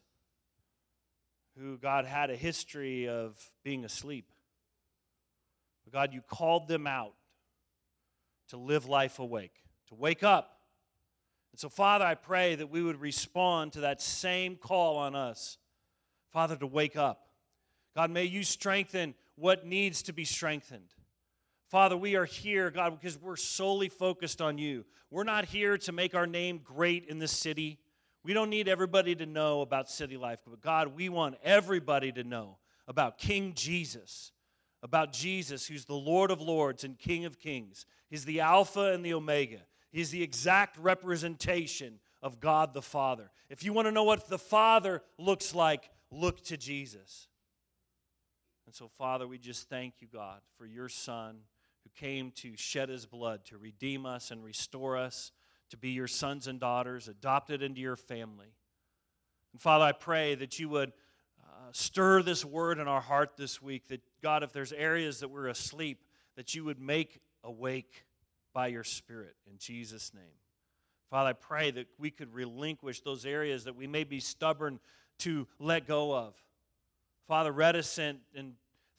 who, 1.59 1.77
God, 1.77 2.05
had 2.05 2.29
a 2.29 2.35
history 2.35 3.07
of 3.07 3.35
being 3.63 3.85
asleep. 3.85 4.31
But 5.83 5.93
God, 5.93 6.13
you 6.13 6.21
called 6.21 6.67
them 6.67 6.87
out 6.87 7.13
to 8.49 8.57
live 8.57 8.87
life 8.87 9.19
awake, 9.19 9.63
to 9.87 9.95
wake 9.95 10.23
up. 10.23 10.56
And 11.57 11.61
so, 11.61 11.69
Father, 11.69 12.05
I 12.05 12.13
pray 12.13 12.53
that 12.53 12.69
we 12.69 12.83
would 12.83 13.01
respond 13.01 13.73
to 13.73 13.79
that 13.79 13.99
same 13.99 14.57
call 14.57 14.97
on 14.97 15.15
us, 15.15 15.57
Father, 16.31 16.55
to 16.55 16.67
wake 16.67 16.95
up. 16.95 17.29
God, 17.95 18.11
may 18.11 18.25
you 18.25 18.43
strengthen 18.43 19.15
what 19.33 19.65
needs 19.65 20.03
to 20.03 20.13
be 20.13 20.23
strengthened. 20.23 20.93
Father, 21.67 21.97
we 21.97 22.15
are 22.15 22.25
here, 22.25 22.69
God, 22.69 23.01
because 23.01 23.19
we're 23.19 23.37
solely 23.37 23.89
focused 23.89 24.39
on 24.39 24.59
you. 24.59 24.85
We're 25.09 25.23
not 25.23 25.45
here 25.45 25.79
to 25.79 25.91
make 25.91 26.13
our 26.13 26.27
name 26.27 26.59
great 26.63 27.05
in 27.05 27.17
this 27.17 27.31
city. 27.31 27.79
We 28.23 28.35
don't 28.35 28.51
need 28.51 28.67
everybody 28.67 29.15
to 29.15 29.25
know 29.25 29.61
about 29.61 29.89
city 29.89 30.15
life, 30.15 30.41
but 30.47 30.61
God, 30.61 30.95
we 30.95 31.09
want 31.09 31.37
everybody 31.43 32.11
to 32.11 32.23
know 32.23 32.59
about 32.87 33.17
King 33.17 33.53
Jesus, 33.55 34.31
about 34.83 35.11
Jesus, 35.11 35.65
who's 35.65 35.85
the 35.85 35.95
Lord 35.95 36.29
of 36.29 36.39
Lords 36.39 36.83
and 36.83 36.99
King 36.99 37.25
of 37.25 37.39
Kings. 37.39 37.87
He's 38.11 38.25
the 38.25 38.41
Alpha 38.41 38.93
and 38.93 39.03
the 39.03 39.15
Omega. 39.15 39.61
He's 39.97 40.11
the 40.11 40.21
exact 40.21 40.77
representation 40.77 41.97
of 42.21 42.39
God 42.39 42.75
the 42.75 42.83
Father. 42.83 43.31
If 43.49 43.63
you 43.63 43.73
want 43.73 43.87
to 43.87 43.91
know 43.91 44.03
what 44.03 44.29
the 44.29 44.37
Father 44.37 45.01
looks 45.17 45.55
like, 45.55 45.89
look 46.11 46.43
to 46.43 46.55
Jesus. 46.55 47.27
And 48.67 48.75
so, 48.75 48.91
Father, 48.99 49.27
we 49.27 49.39
just 49.39 49.69
thank 49.69 49.95
you, 49.99 50.07
God, 50.07 50.41
for 50.55 50.67
your 50.67 50.87
Son 50.87 51.37
who 51.83 51.89
came 51.99 52.29
to 52.35 52.55
shed 52.55 52.89
his 52.89 53.07
blood 53.07 53.43
to 53.45 53.57
redeem 53.57 54.05
us 54.05 54.29
and 54.29 54.43
restore 54.43 54.95
us 54.95 55.31
to 55.71 55.77
be 55.77 55.89
your 55.89 56.05
sons 56.07 56.45
and 56.45 56.59
daughters, 56.59 57.07
adopted 57.07 57.63
into 57.63 57.81
your 57.81 57.95
family. 57.95 58.53
And 59.51 59.59
Father, 59.59 59.85
I 59.85 59.93
pray 59.93 60.35
that 60.35 60.59
you 60.59 60.69
would 60.69 60.93
uh, 61.43 61.71
stir 61.71 62.21
this 62.21 62.45
word 62.45 62.77
in 62.77 62.87
our 62.87 63.01
heart 63.01 63.31
this 63.35 63.63
week, 63.63 63.87
that 63.87 64.01
God, 64.21 64.43
if 64.43 64.53
there's 64.53 64.73
areas 64.73 65.21
that 65.21 65.29
we're 65.29 65.47
asleep, 65.47 66.03
that 66.35 66.53
you 66.53 66.63
would 66.65 66.79
make 66.79 67.19
awake 67.43 68.03
by 68.57 68.65
your 68.65 68.83
Spirit 68.83 69.35
in 69.45 69.55
Jesus' 69.59 70.15
name. 70.15 70.23
Father, 71.11 71.29
I 71.29 71.33
pray 71.33 71.69
that 71.69 71.85
we 71.99 72.09
could 72.09 72.33
relinquish 72.33 73.01
those 73.01 73.23
areas 73.23 73.65
that 73.65 73.75
we 73.75 73.85
may 73.85 74.03
be 74.03 74.19
stubborn 74.19 74.79
to 75.19 75.47
let 75.59 75.85
go 75.85 76.11
of. 76.11 76.33
Father, 77.27 77.51
reticent 77.51 78.17
in 78.33 78.53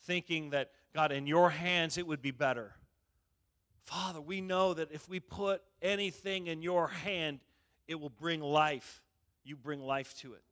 thinking 0.04 0.50
that, 0.50 0.70
God, 0.94 1.10
in 1.10 1.26
your 1.26 1.50
hands 1.50 1.98
it 1.98 2.06
would 2.06 2.22
be 2.22 2.30
better. 2.30 2.76
Father, 3.82 4.20
we 4.20 4.40
know 4.40 4.74
that 4.74 4.92
if 4.92 5.08
we 5.08 5.18
put 5.18 5.60
anything 5.82 6.46
in 6.46 6.62
your 6.62 6.86
hand, 6.86 7.40
it 7.88 7.96
will 7.96 8.10
bring 8.10 8.40
life. 8.40 9.02
You 9.42 9.56
bring 9.56 9.80
life 9.80 10.16
to 10.18 10.34
it. 10.34 10.42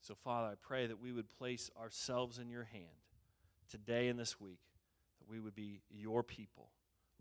So, 0.00 0.16
Father, 0.16 0.48
I 0.48 0.54
pray 0.60 0.88
that 0.88 1.00
we 1.00 1.12
would 1.12 1.28
place 1.38 1.70
ourselves 1.80 2.40
in 2.40 2.50
your 2.50 2.64
hand 2.64 2.82
today 3.70 4.08
and 4.08 4.18
this 4.18 4.40
week, 4.40 4.58
that 5.20 5.30
we 5.30 5.38
would 5.38 5.54
be 5.54 5.82
your 5.88 6.24
people 6.24 6.70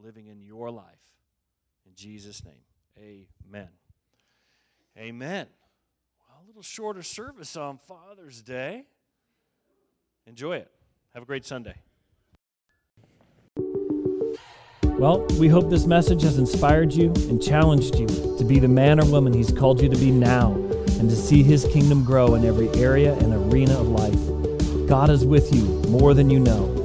living 0.03 0.27
in 0.27 0.41
your 0.41 0.71
life. 0.71 0.85
In 1.85 1.93
Jesus' 1.95 2.43
name, 2.43 3.23
amen. 3.47 3.69
Amen. 4.97 5.47
Well, 6.27 6.41
a 6.43 6.47
little 6.47 6.61
shorter 6.61 7.03
service 7.03 7.55
on 7.55 7.77
Father's 7.77 8.41
Day. 8.41 8.85
Enjoy 10.27 10.57
it. 10.57 10.69
Have 11.13 11.23
a 11.23 11.25
great 11.25 11.45
Sunday. 11.45 11.75
Well, 14.99 15.25
we 15.39 15.47
hope 15.47 15.69
this 15.69 15.85
message 15.85 16.23
has 16.23 16.37
inspired 16.37 16.91
you 16.91 17.13
and 17.29 17.41
challenged 17.41 17.95
you 17.95 18.07
to 18.07 18.43
be 18.43 18.59
the 18.59 18.67
man 18.67 18.99
or 18.99 19.05
woman 19.05 19.31
He's 19.31 19.51
called 19.51 19.81
you 19.81 19.87
to 19.87 19.95
be 19.95 20.11
now 20.11 20.51
and 20.51 21.09
to 21.09 21.15
see 21.15 21.41
His 21.41 21.65
kingdom 21.71 22.03
grow 22.03 22.35
in 22.35 22.43
every 22.43 22.67
area 22.71 23.13
and 23.13 23.33
arena 23.33 23.79
of 23.79 23.87
life. 23.87 24.87
God 24.89 25.09
is 25.09 25.25
with 25.25 25.53
you 25.53 25.63
more 25.89 26.13
than 26.13 26.29
you 26.29 26.39
know. 26.39 26.78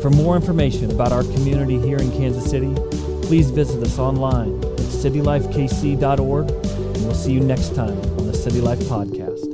For 0.00 0.08
more 0.08 0.34
information 0.34 0.90
about 0.90 1.12
our 1.12 1.24
community 1.24 1.78
here 1.78 1.98
in 1.98 2.10
Kansas 2.12 2.50
City, 2.50 2.74
please 3.22 3.50
visit 3.50 3.82
us 3.82 3.98
online 3.98 4.56
at 4.64 4.80
citylifekc.org, 4.80 6.50
and 6.50 7.04
we'll 7.04 7.14
see 7.14 7.32
you 7.32 7.40
next 7.40 7.74
time 7.74 8.00
on 8.18 8.26
the 8.26 8.34
City 8.34 8.62
Life 8.62 8.80
Podcast. 8.80 9.49